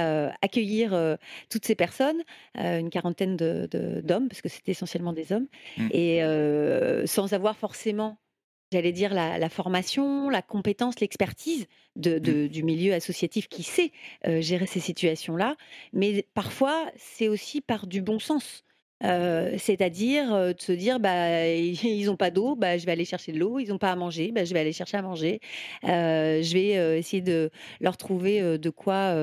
accueillir, 0.43 1.17
toutes 1.51 1.67
ces 1.67 1.75
personnes, 1.77 2.23
une 2.57 2.91
quarantaine 2.91 3.37
de 3.37 3.69
de 3.71 4.01
d'hommes 4.03 4.29
parce 4.29 4.43
que 4.43 4.49
c'était 4.49 4.73
essentiellement 4.73 5.13
des 5.13 5.33
hommes 5.33 5.49
Mmh. 5.77 5.91
et 5.91 6.21
sans 7.07 7.33
avoir 7.35 7.57
forcément, 7.57 8.19
j'allais 8.73 8.93
dire 8.93 9.15
la 9.15 9.39
la 9.39 9.49
formation, 9.51 10.31
la 10.31 10.43
compétence, 10.43 11.01
l'expertise 11.01 11.67
de 11.97 12.19
Mmh. 12.23 12.37
du 12.49 12.63
milieu 12.65 12.95
associatif 12.95 13.49
qui 13.49 13.63
sait, 13.65 13.93
gérer 14.41 14.67
ces 14.67 14.81
situations-là, 14.81 15.57
mais 15.95 16.27
parfois 16.35 16.91
c'est 16.97 17.29
aussi 17.29 17.61
par 17.63 17.87
du 17.89 18.03
bon 18.03 18.19
sens. 18.21 18.66
C'est-à-dire, 19.03 20.55
de 20.55 20.61
se 20.61 20.73
dire: 20.73 21.01
«Bah, 21.01 21.47
ils 21.55 22.09
ont 22.11 22.17
pas 22.17 22.31
d'eau, 22.31 22.57
bah, 22.57 22.79
je 22.79 22.87
vais 22.87 22.93
aller 22.93 23.05
chercher 23.05 23.33
de 23.33 23.39
l'eau, 23.39 23.59
ils 23.59 23.73
ont 23.73 23.79
pas 23.79 23.93
à 23.93 23.97
manger, 23.97 24.33
bah, 24.33 24.45
je 24.45 24.55
vais 24.55 24.61
aller 24.61 24.73
chercher 24.73 24.97
à 24.97 25.03
manger». 25.03 25.41
Je 25.83 26.53
vais, 26.53 26.99
essayer 26.99 27.23
de 27.23 27.51
leur 27.81 27.97
trouver, 27.97 28.59
de 28.59 28.71
quoi, 28.71 29.15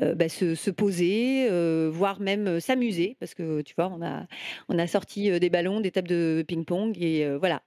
bah, 0.00 0.28
se 0.28 0.54
se 0.54 0.70
poser, 0.70 1.48
voire 1.90 2.20
même, 2.20 2.60
s'amuser 2.60 3.16
parce 3.20 3.34
que, 3.34 3.62
tu 3.62 3.74
vois, 3.76 3.92
on 4.68 4.78
a 4.78 4.86
sorti, 4.86 5.38
des 5.40 5.50
ballons, 5.50 5.80
des 5.80 5.90
tables 5.90 6.08
de 6.08 6.44
ping-pong 6.46 6.96
et 7.00 7.28
voilà, 7.36 7.62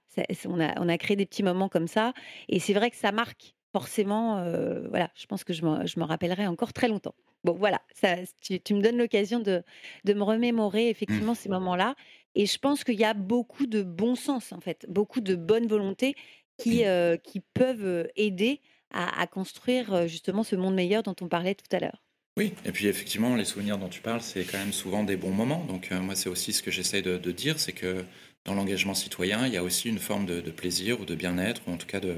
on 0.46 0.88
a 0.88 0.98
créé 0.98 1.16
des 1.16 1.26
petits 1.26 1.42
moments 1.42 1.68
comme 1.68 1.88
ça 1.88 2.12
et 2.48 2.58
c'est 2.60 2.72
vrai 2.74 2.90
que 2.90 2.96
ça 2.96 3.12
marque 3.12 3.54
forcément, 3.72 4.42
voilà, 4.88 5.10
je 5.14 5.26
pense 5.26 5.44
que 5.44 5.52
je 5.52 5.62
m'en 5.64 6.06
rappellerai 6.06 6.46
encore 6.46 6.72
très 6.72 6.88
longtemps. 6.88 7.14
Bon, 7.46 7.54
voilà, 7.54 7.80
ça, 7.94 8.16
tu, 8.42 8.60
tu 8.60 8.74
me 8.74 8.82
donnes 8.82 8.98
l'occasion 8.98 9.40
de, 9.40 9.62
de 10.04 10.12
me 10.14 10.22
remémorer 10.22 10.86
Mmh. 10.86 10.90
effectivement 10.90 11.34
ces 11.34 11.48
moments-là. 11.48 11.94
Et 12.34 12.46
je 12.46 12.58
pense 12.58 12.84
qu'il 12.84 12.98
y 13.00 13.04
a 13.04 13.14
beaucoup 13.14 13.66
de 13.66 13.82
bon 13.82 14.14
sens, 14.16 14.52
en 14.52 14.60
fait, 14.60 14.84
beaucoup 14.88 15.20
de 15.20 15.34
bonne 15.36 15.66
volonté 15.68 16.14
qui, 16.58 16.70
Oui. 16.70 16.84
euh, 16.84 17.16
qui 17.16 17.40
peuvent 17.40 17.84
euh, 17.84 18.08
aider 18.16 18.60
à, 18.90 19.20
à 19.20 19.26
construire 19.26 19.92
euh, 19.94 20.06
justement 20.06 20.42
ce 20.42 20.56
monde 20.56 20.74
meilleur 20.74 21.02
dont 21.02 21.16
on 21.20 21.28
parlait 21.28 21.54
tout 21.54 21.74
à 21.76 21.80
l'heure. 21.80 22.02
Oui, 22.38 22.52
et 22.66 22.72
puis 22.72 22.86
effectivement, 22.86 23.34
les 23.34 23.44
souvenirs 23.46 23.78
dont 23.78 23.88
tu 23.88 24.02
parles, 24.02 24.20
c'est 24.20 24.44
quand 24.44 24.58
même 24.58 24.72
souvent 24.72 25.04
des 25.04 25.16
bons 25.16 25.30
moments. 25.30 25.64
Donc 25.64 25.90
euh, 25.92 26.00
moi, 26.00 26.14
c'est 26.14 26.28
aussi 26.28 26.52
ce 26.52 26.62
que 26.62 26.70
j'essaye 26.70 27.02
de, 27.02 27.16
de 27.16 27.32
dire, 27.32 27.58
c'est 27.58 27.72
que 27.72 28.04
dans 28.44 28.54
l'engagement 28.54 28.94
citoyen, 28.94 29.46
il 29.46 29.54
y 29.54 29.56
a 29.56 29.62
aussi 29.64 29.88
une 29.88 29.98
forme 29.98 30.26
de, 30.26 30.40
de 30.40 30.50
plaisir 30.50 31.00
ou 31.00 31.04
de 31.06 31.14
bien-être, 31.14 31.62
ou 31.66 31.72
en 31.72 31.78
tout 31.78 31.86
cas 31.86 32.00
de, 32.00 32.14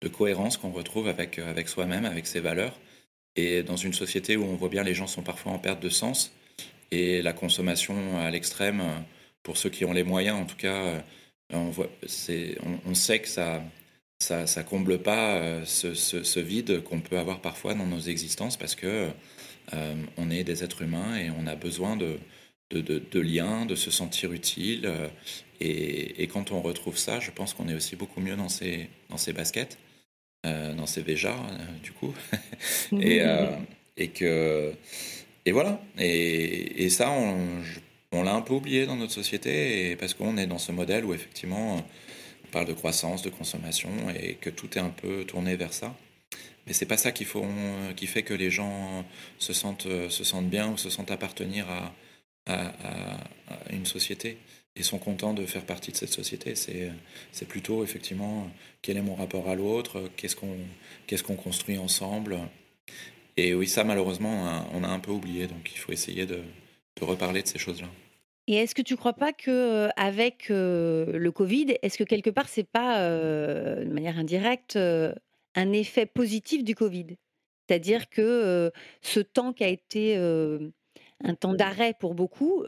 de 0.00 0.08
cohérence 0.08 0.56
qu'on 0.56 0.72
retrouve 0.72 1.06
avec, 1.08 1.38
avec 1.38 1.68
soi-même, 1.68 2.04
avec 2.04 2.26
ses 2.26 2.40
valeurs. 2.40 2.78
Et 3.36 3.62
dans 3.62 3.76
une 3.76 3.92
société 3.94 4.36
où 4.36 4.44
on 4.44 4.56
voit 4.56 4.68
bien 4.68 4.82
les 4.84 4.94
gens 4.94 5.06
sont 5.06 5.22
parfois 5.22 5.52
en 5.52 5.58
perte 5.58 5.82
de 5.82 5.88
sens, 5.88 6.32
et 6.90 7.22
la 7.22 7.32
consommation 7.32 8.18
à 8.18 8.30
l'extrême, 8.30 8.82
pour 9.42 9.56
ceux 9.56 9.70
qui 9.70 9.84
ont 9.84 9.92
les 9.92 10.02
moyens 10.04 10.38
en 10.38 10.44
tout 10.46 10.56
cas, 10.56 10.76
euh, 10.76 11.00
on, 11.52 11.70
voit, 11.70 11.90
on, 12.64 12.90
on 12.90 12.94
sait 12.94 13.20
que 13.20 13.28
ça 13.28 13.62
ça, 14.20 14.46
ça 14.46 14.62
comble 14.62 14.98
pas 15.02 15.36
euh, 15.38 15.64
ce, 15.64 15.94
ce- 15.94 16.22
vide 16.40 16.82
qu'on 16.84 17.00
peut 17.00 17.18
avoir 17.18 17.40
parfois 17.40 17.74
dans 17.74 17.86
nos 17.86 17.98
existences 18.00 18.56
parce 18.56 18.76
que 18.76 19.10
euh, 19.74 19.94
on 20.16 20.30
est 20.30 20.44
des 20.44 20.64
êtres 20.64 20.82
humains 20.82 21.16
et 21.16 21.30
on 21.30 21.46
a 21.46 21.56
besoin 21.56 21.96
de, 21.96 22.18
de, 22.70 22.80
de- 22.80 23.00
liens, 23.20 23.66
de 23.66 23.74
se 23.74 23.90
sentir 23.90 24.32
utile. 24.32 24.86
et, 25.60 26.22
et 26.22 26.26
quand 26.28 26.52
on 26.52 26.62
retrouve 26.62 26.96
ça, 26.98 27.20
je 27.20 27.30
pense 27.30 27.54
qu'on 27.54 27.68
est 27.68 27.74
aussi 27.74 27.96
beaucoup 27.96 28.20
mieux 28.20 28.36
dans 28.36 28.48
ses, 28.48 28.88
dans 29.10 29.16
baskets, 29.32 29.78
euh, 30.44 30.74
dans 30.74 30.86
ses 30.86 31.02
Véjas, 31.02 31.36
euh, 31.36 31.64
du 31.82 31.92
coup. 31.92 32.12
Et, 33.00 33.20
euh, 33.22 33.46
et 33.96 34.08
que 34.08 34.72
et 35.44 35.52
voilà. 35.52 35.80
Et, 35.98 36.84
et 36.84 36.90
ça, 36.90 37.10
on, 37.10 38.22
l'a 38.22 38.34
un 38.34 38.42
peu 38.42 38.54
oublié 38.54 38.86
dans 38.86 38.96
notre 38.96 39.12
société 39.12 39.90
et 39.90 39.96
parce 39.96 40.14
qu'on 40.14 40.36
est 40.36 40.46
dans 40.46 40.58
ce 40.58 40.72
modèle 40.72 41.04
où 41.04 41.14
effectivement 41.14 41.84
on 42.44 42.48
parle 42.52 42.66
de 42.66 42.72
croissance, 42.72 43.22
de 43.22 43.30
consommation 43.30 43.90
et 44.20 44.34
que 44.34 44.50
tout 44.50 44.76
est 44.78 44.80
un 44.80 44.90
peu 44.90 45.24
tourné 45.24 45.56
vers 45.56 45.72
ça. 45.72 45.94
Mais 46.66 46.72
c'est 46.72 46.86
pas 46.86 46.96
ça 46.96 47.10
qui, 47.12 47.24
font, 47.24 47.48
qui 47.96 48.06
fait 48.06 48.22
que 48.22 48.34
les 48.34 48.50
gens 48.50 49.04
se 49.38 49.52
sentent, 49.52 49.88
se 50.08 50.24
sentent 50.24 50.48
bien 50.48 50.68
ou 50.70 50.76
se 50.76 50.90
sentent 50.90 51.10
appartenir 51.10 51.66
à- 51.68 51.92
à 52.46 53.20
une 53.70 53.86
société 53.86 54.38
et 54.76 54.82
sont 54.82 54.98
contents 54.98 55.34
de 55.34 55.44
faire 55.44 55.66
partie 55.66 55.92
de 55.92 55.96
cette 55.96 56.12
société. 56.12 56.54
C'est, 56.54 57.46
plutôt 57.46 57.84
effectivement 57.84 58.50
quel 58.80 58.96
est 58.96 59.02
mon 59.02 59.14
rapport 59.14 59.48
à 59.48 59.54
l'autre, 59.54 60.10
qu'est-ce 60.16 60.36
qu'on, 60.36 60.56
qu'est-ce 61.06 61.22
construit 61.22 61.78
ensemble. 61.78 62.38
Et 63.36 63.54
oui, 63.54 63.66
ça 63.66 63.84
malheureusement, 63.84 64.66
on 64.72 64.84
a, 64.84 64.88
un 64.88 64.98
peu 64.98 65.10
oublié, 65.10 65.46
donc 65.46 65.72
il 65.72 65.78
faut 65.78 65.92
essayer 65.92 66.26
de, 66.26 66.40
de 67.00 67.04
reparler 67.04 67.42
de 67.42 67.48
ces 67.48 67.58
choses-là. 67.58 67.88
Et 68.48 68.56
est-ce 68.56 68.74
que 68.74 68.82
tu 68.82 68.96
crois 68.96 69.12
pas 69.12 69.32
que 69.32 69.50
euh, 69.50 69.88
avec 69.96 70.50
euh, 70.50 71.16
le 71.16 71.30
Covid, 71.30 71.76
est-ce 71.82 71.96
que 71.96 72.04
quelque 72.04 72.30
part 72.30 72.48
c'est 72.48 72.68
pas 72.68 73.00
euh, 73.00 73.84
de 73.84 73.92
manière 73.92 74.18
indirecte 74.18 74.76
un 74.76 75.72
effet 75.72 76.06
positif 76.06 76.64
du 76.64 76.74
Covid? 76.74 77.16
C'est-à-dire 77.68 78.10
que 78.10 78.72
ce 79.00 79.20
temps 79.20 79.52
qui 79.52 79.62
a 79.64 79.68
été 79.68 80.16
un 81.24 81.34
temps 81.34 81.54
d'arrêt 81.54 81.94
pour 81.98 82.14
beaucoup 82.14 82.64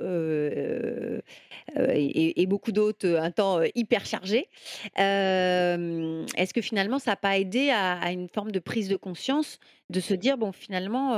et, 1.76 2.46
beaucoup 2.46 2.72
d'autres 2.72 3.08
un 3.16 3.30
temps 3.30 3.60
hyper 3.74 4.06
chargé, 4.06 4.48
est-ce 4.96 6.54
que 6.54 6.60
finalement 6.60 6.98
ça 6.98 7.12
n'a 7.12 7.16
pas 7.16 7.38
aidé 7.38 7.70
à, 7.70 8.10
une 8.12 8.28
forme 8.28 8.52
de 8.52 8.58
prise 8.58 8.88
de 8.88 8.96
conscience, 8.96 9.58
de 9.90 10.00
se 10.00 10.14
dire 10.14 10.38
bon 10.38 10.52
finalement 10.52 11.14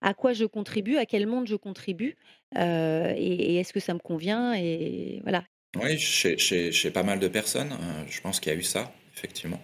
à 0.00 0.14
quoi 0.14 0.32
je 0.32 0.44
contribue, 0.44 0.96
à 0.96 1.06
quel 1.06 1.26
monde 1.26 1.46
je 1.46 1.56
contribue 1.56 2.16
et, 2.56 3.56
est-ce 3.56 3.72
que 3.72 3.80
ça 3.80 3.94
me 3.94 3.98
convient 3.98 4.54
et 4.54 5.20
voilà. 5.22 5.44
Oui, 5.76 5.98
chez, 5.98 6.90
pas 6.90 7.02
mal 7.02 7.20
de 7.20 7.28
personnes, 7.28 7.72
euh, 7.72 8.04
je 8.08 8.20
pense 8.20 8.40
qu'il 8.40 8.52
y 8.52 8.56
a 8.56 8.58
eu 8.58 8.62
ça, 8.62 8.92
effectivement. 9.16 9.60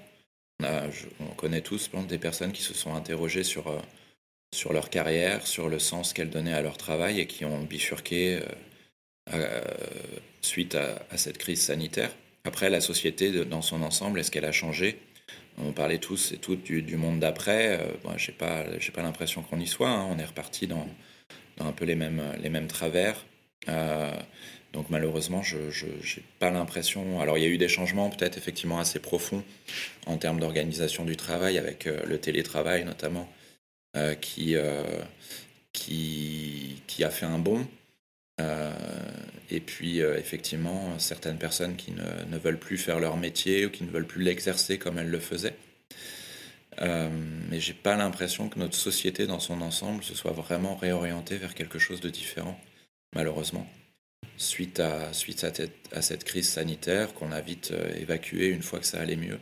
On, 0.60 0.64
a- 0.64 0.88
je- 0.90 1.06
on 1.20 1.34
connaît 1.34 1.62
tous, 1.62 1.90
des 2.08 2.18
personnes 2.18 2.52
qui 2.52 2.62
se 2.62 2.74
sont 2.74 2.94
interrogées 2.94 3.42
sur, 3.42 3.68
sur 4.54 4.72
leur 4.72 4.90
carrière, 4.90 5.46
sur 5.46 5.68
le 5.68 5.78
sens 5.78 6.12
qu'elles 6.12 6.30
donnaient 6.30 6.54
à 6.54 6.62
leur 6.62 6.76
travail 6.76 7.20
et 7.20 7.26
qui 7.26 7.44
ont 7.44 7.62
bifurqué 7.62 8.36
euh, 8.36 9.34
euh, 9.34 9.60
suite 10.40 10.74
à, 10.74 11.16
cette 11.16 11.38
crise 11.38 11.60
sanitaire. 11.60 12.10
Après, 12.44 12.70
la 12.70 12.80
société 12.80 13.44
dans 13.44 13.62
son 13.62 13.82
ensemble, 13.82 14.20
est-ce 14.20 14.30
qu'elle 14.30 14.44
a 14.44 14.52
changé? 14.52 14.98
On 15.58 15.72
parlait 15.72 15.98
tous 15.98 16.32
et 16.32 16.36
toutes 16.36 16.64
du, 16.64 16.96
monde 16.96 17.18
d'après. 17.18 17.78
Euh, 17.80 17.92
bon, 18.04 18.16
j'ai 18.16 18.32
pas, 18.32 18.64
l'impression 18.96 19.42
qu'on 19.42 19.58
y 19.58 19.66
soit. 19.66 19.90
hein. 19.90 20.06
On 20.10 20.18
est 20.18 20.24
reparti 20.24 20.66
dans, 20.66 20.86
un 21.58 21.72
peu 21.72 21.84
les 21.84 21.96
mêmes, 21.96 22.66
travers. 22.68 23.24
Donc 24.72 24.90
malheureusement, 24.90 25.42
je 25.42 25.56
n'ai 25.56 26.22
pas 26.38 26.50
l'impression. 26.50 27.20
Alors 27.20 27.38
il 27.38 27.44
y 27.44 27.46
a 27.46 27.48
eu 27.48 27.58
des 27.58 27.68
changements 27.68 28.10
peut-être 28.10 28.36
effectivement 28.36 28.78
assez 28.78 29.00
profonds 29.00 29.42
en 30.06 30.18
termes 30.18 30.38
d'organisation 30.38 31.04
du 31.04 31.16
travail, 31.16 31.56
avec 31.56 31.86
le 31.86 32.18
télétravail 32.18 32.84
notamment, 32.84 33.26
qui, 34.20 34.56
euh, 34.56 34.82
qui, 35.72 36.82
qui 36.86 37.04
a 37.04 37.10
fait 37.10 37.26
un 37.26 37.38
bond. 37.38 37.66
Euh, 38.40 38.72
et 39.50 39.60
puis 39.60 40.00
euh, 40.00 40.18
effectivement, 40.18 40.98
certaines 40.98 41.38
personnes 41.38 41.76
qui 41.76 41.92
ne, 41.92 42.38
veulent 42.38 42.58
plus 42.58 42.78
faire 42.78 43.00
leur 43.00 43.16
métier 43.16 43.66
ou 43.66 43.70
qui 43.70 43.84
ne 43.84 43.90
veulent 43.90 44.06
plus 44.06 44.22
l'exercer 44.22 44.78
comme 44.78 44.98
elles 44.98 45.10
le 45.10 45.20
faisaient. 45.20 45.56
Euh, 46.82 47.08
mais 47.50 47.60
j'ai 47.60 47.72
pas 47.72 47.96
l'impression 47.96 48.48
que 48.48 48.58
notre 48.58 48.76
société 48.76 49.26
dans 49.26 49.40
son 49.40 49.62
ensemble 49.62 50.02
se 50.04 50.14
soit 50.14 50.32
vraiment 50.32 50.76
réorientée 50.76 51.38
vers 51.38 51.54
quelque 51.54 51.78
chose 51.78 52.00
de 52.00 52.10
différent, 52.10 52.60
malheureusement, 53.14 53.66
suite 54.36 54.80
à, 54.80 55.12
suite 55.14 55.46
à, 55.92 56.02
cette 56.02 56.24
crise 56.24 56.48
sanitaire 56.48 57.14
qu'on 57.14 57.32
a 57.32 57.40
vite 57.40 57.70
euh, 57.72 57.94
évacuée 57.94 58.48
une 58.48 58.62
fois 58.62 58.78
que 58.78 58.86
ça 58.86 59.00
allait 59.00 59.16
mieux. 59.16 59.38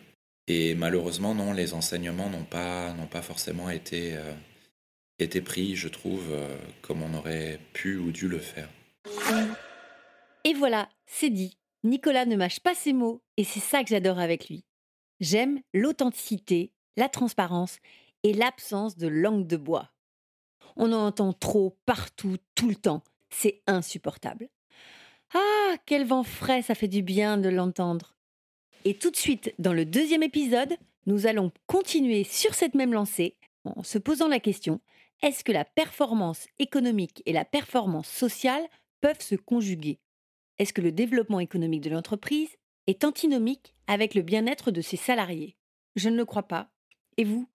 Et 0.47 0.75
malheureusement, 0.75 1.35
non, 1.35 1.53
les 1.53 1.73
enseignements 1.73 2.29
n'ont 2.29 2.45
pas, 2.45 2.93
n'ont 2.93 3.07
pas 3.07 3.23
forcément 3.23 3.71
été, 3.71 4.15
euh, 4.17 5.41
pris, 5.43 5.75
je 5.75 5.89
trouve, 5.89 6.31
euh, 6.31 6.57
comme 6.83 7.03
on 7.03 7.15
aurait 7.15 7.59
pu 7.73 7.97
ou 7.97 8.13
dû 8.13 8.29
le 8.29 8.39
faire. 8.39 8.69
Et 10.45 10.53
voilà, 10.53 10.89
c'est 11.07 11.31
dit. 11.31 11.57
Nicolas 11.83 12.27
ne 12.27 12.37
mâche 12.37 12.61
pas 12.61 12.75
ses 12.75 12.93
mots 12.93 13.23
et 13.37 13.45
c'est 13.45 13.61
ça 13.61 13.83
que 13.83 13.91
j'adore 13.91 14.19
avec 14.19 14.49
lui. 14.49 14.65
J'aime 15.21 15.61
l'authenticité, 15.73 16.73
la 16.97 17.09
transparence 17.09 17.79
et 18.23 18.33
l'absence 18.33 18.97
de 18.97 19.07
langue 19.07 19.47
de 19.47 19.57
bois. 19.57 19.91
On 20.77 20.93
en 20.93 21.07
entend 21.07 21.33
trop 21.33 21.79
partout, 21.87 22.37
tout 22.55 22.69
le 22.69 22.75
temps. 22.75 23.03
C'est 23.31 23.63
insupportable. 23.67 24.49
Ah, 25.35 25.77
quel 25.87 26.07
vent 26.07 26.23
frais, 26.23 26.63
ça 26.63 26.75
fait 26.75 26.89
du 26.89 27.03
bien 27.03 27.39
de 27.39 27.49
l'entendre. 27.49 28.14
Et 28.87 28.95
tout 28.95 29.11
de 29.11 29.17
suite, 29.17 29.55
dans 29.59 29.73
le 29.73 29.87
deuxième 29.87 30.23
épisode, 30.23 30.77
nous 31.07 31.27
allons 31.27 31.53
continuer 31.67 32.23
sur 32.23 32.55
cette 32.55 32.75
même 32.75 32.93
lancée 32.93 33.35
en 33.65 33.83
se 33.83 33.97
posant 33.97 34.29
la 34.29 34.41
question, 34.41 34.81
est-ce 35.23 35.43
que 35.43 35.53
la 35.53 35.65
performance 35.65 36.47
économique 36.59 37.23
et 37.25 37.33
la 37.33 37.47
performance 37.47 38.09
sociale 38.09 38.63
peuvent 39.01 39.23
se 39.23 39.37
conjuguer? 39.37 40.01
Est-ce 40.59 40.75
que 40.75 40.83
le 40.83 40.93
développement 40.93 41.41
économique 41.41 41.81
de 41.81 41.89
l'entreprise 41.89 42.51
est 42.87 43.05
antinomique 43.05 43.75
avec 43.87 44.15
le 44.15 44.21
bien-être 44.21 44.71
de 44.71 44.83
ses 44.83 44.99
salariés? 44.99 45.57
Je 45.97 46.11
ne 46.11 46.17
le 46.17 46.27
crois 46.27 46.43
pas. 46.43 46.69
Et 47.17 47.25
vous? 47.25 47.49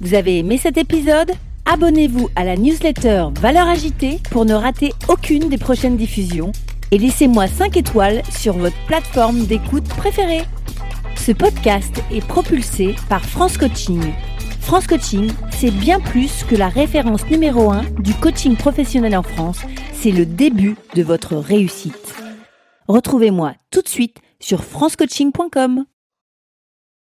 Vous 0.00 0.14
avez 0.14 0.38
aimé 0.38 0.56
cet 0.56 0.78
épisode? 0.78 1.32
Abonnez-vous 1.66 2.30
à 2.36 2.44
la 2.44 2.56
newsletter 2.56 3.26
Valeurs 3.34 3.68
Agitée 3.68 4.18
pour 4.30 4.46
ne 4.46 4.54
rater 4.54 4.92
aucune 5.10 5.50
des 5.50 5.58
prochaines 5.58 5.98
diffusions 5.98 6.52
et 6.90 6.98
laissez-moi 6.98 7.46
5 7.46 7.76
étoiles 7.76 8.22
sur 8.30 8.54
votre 8.54 8.76
plateforme 8.86 9.46
d'écoute 9.46 9.88
préférée. 9.88 10.44
Ce 11.16 11.32
podcast 11.32 12.02
est 12.10 12.26
propulsé 12.26 12.96
par 13.08 13.24
France 13.24 13.58
Coaching. 13.58 14.02
France 14.60 14.86
Coaching, 14.86 15.30
c'est 15.50 15.70
bien 15.70 16.00
plus 16.00 16.44
que 16.44 16.56
la 16.56 16.68
référence 16.68 17.26
numéro 17.26 17.70
1 17.70 17.82
du 17.98 18.14
coaching 18.14 18.56
professionnel 18.56 19.16
en 19.16 19.22
France, 19.22 19.60
c'est 19.92 20.12
le 20.12 20.24
début 20.24 20.76
de 20.94 21.02
votre 21.02 21.36
réussite. 21.36 22.14
Retrouvez-moi 22.88 23.54
tout 23.70 23.82
de 23.82 23.88
suite 23.88 24.18
sur 24.40 24.64
francecoaching.com. 24.64 25.84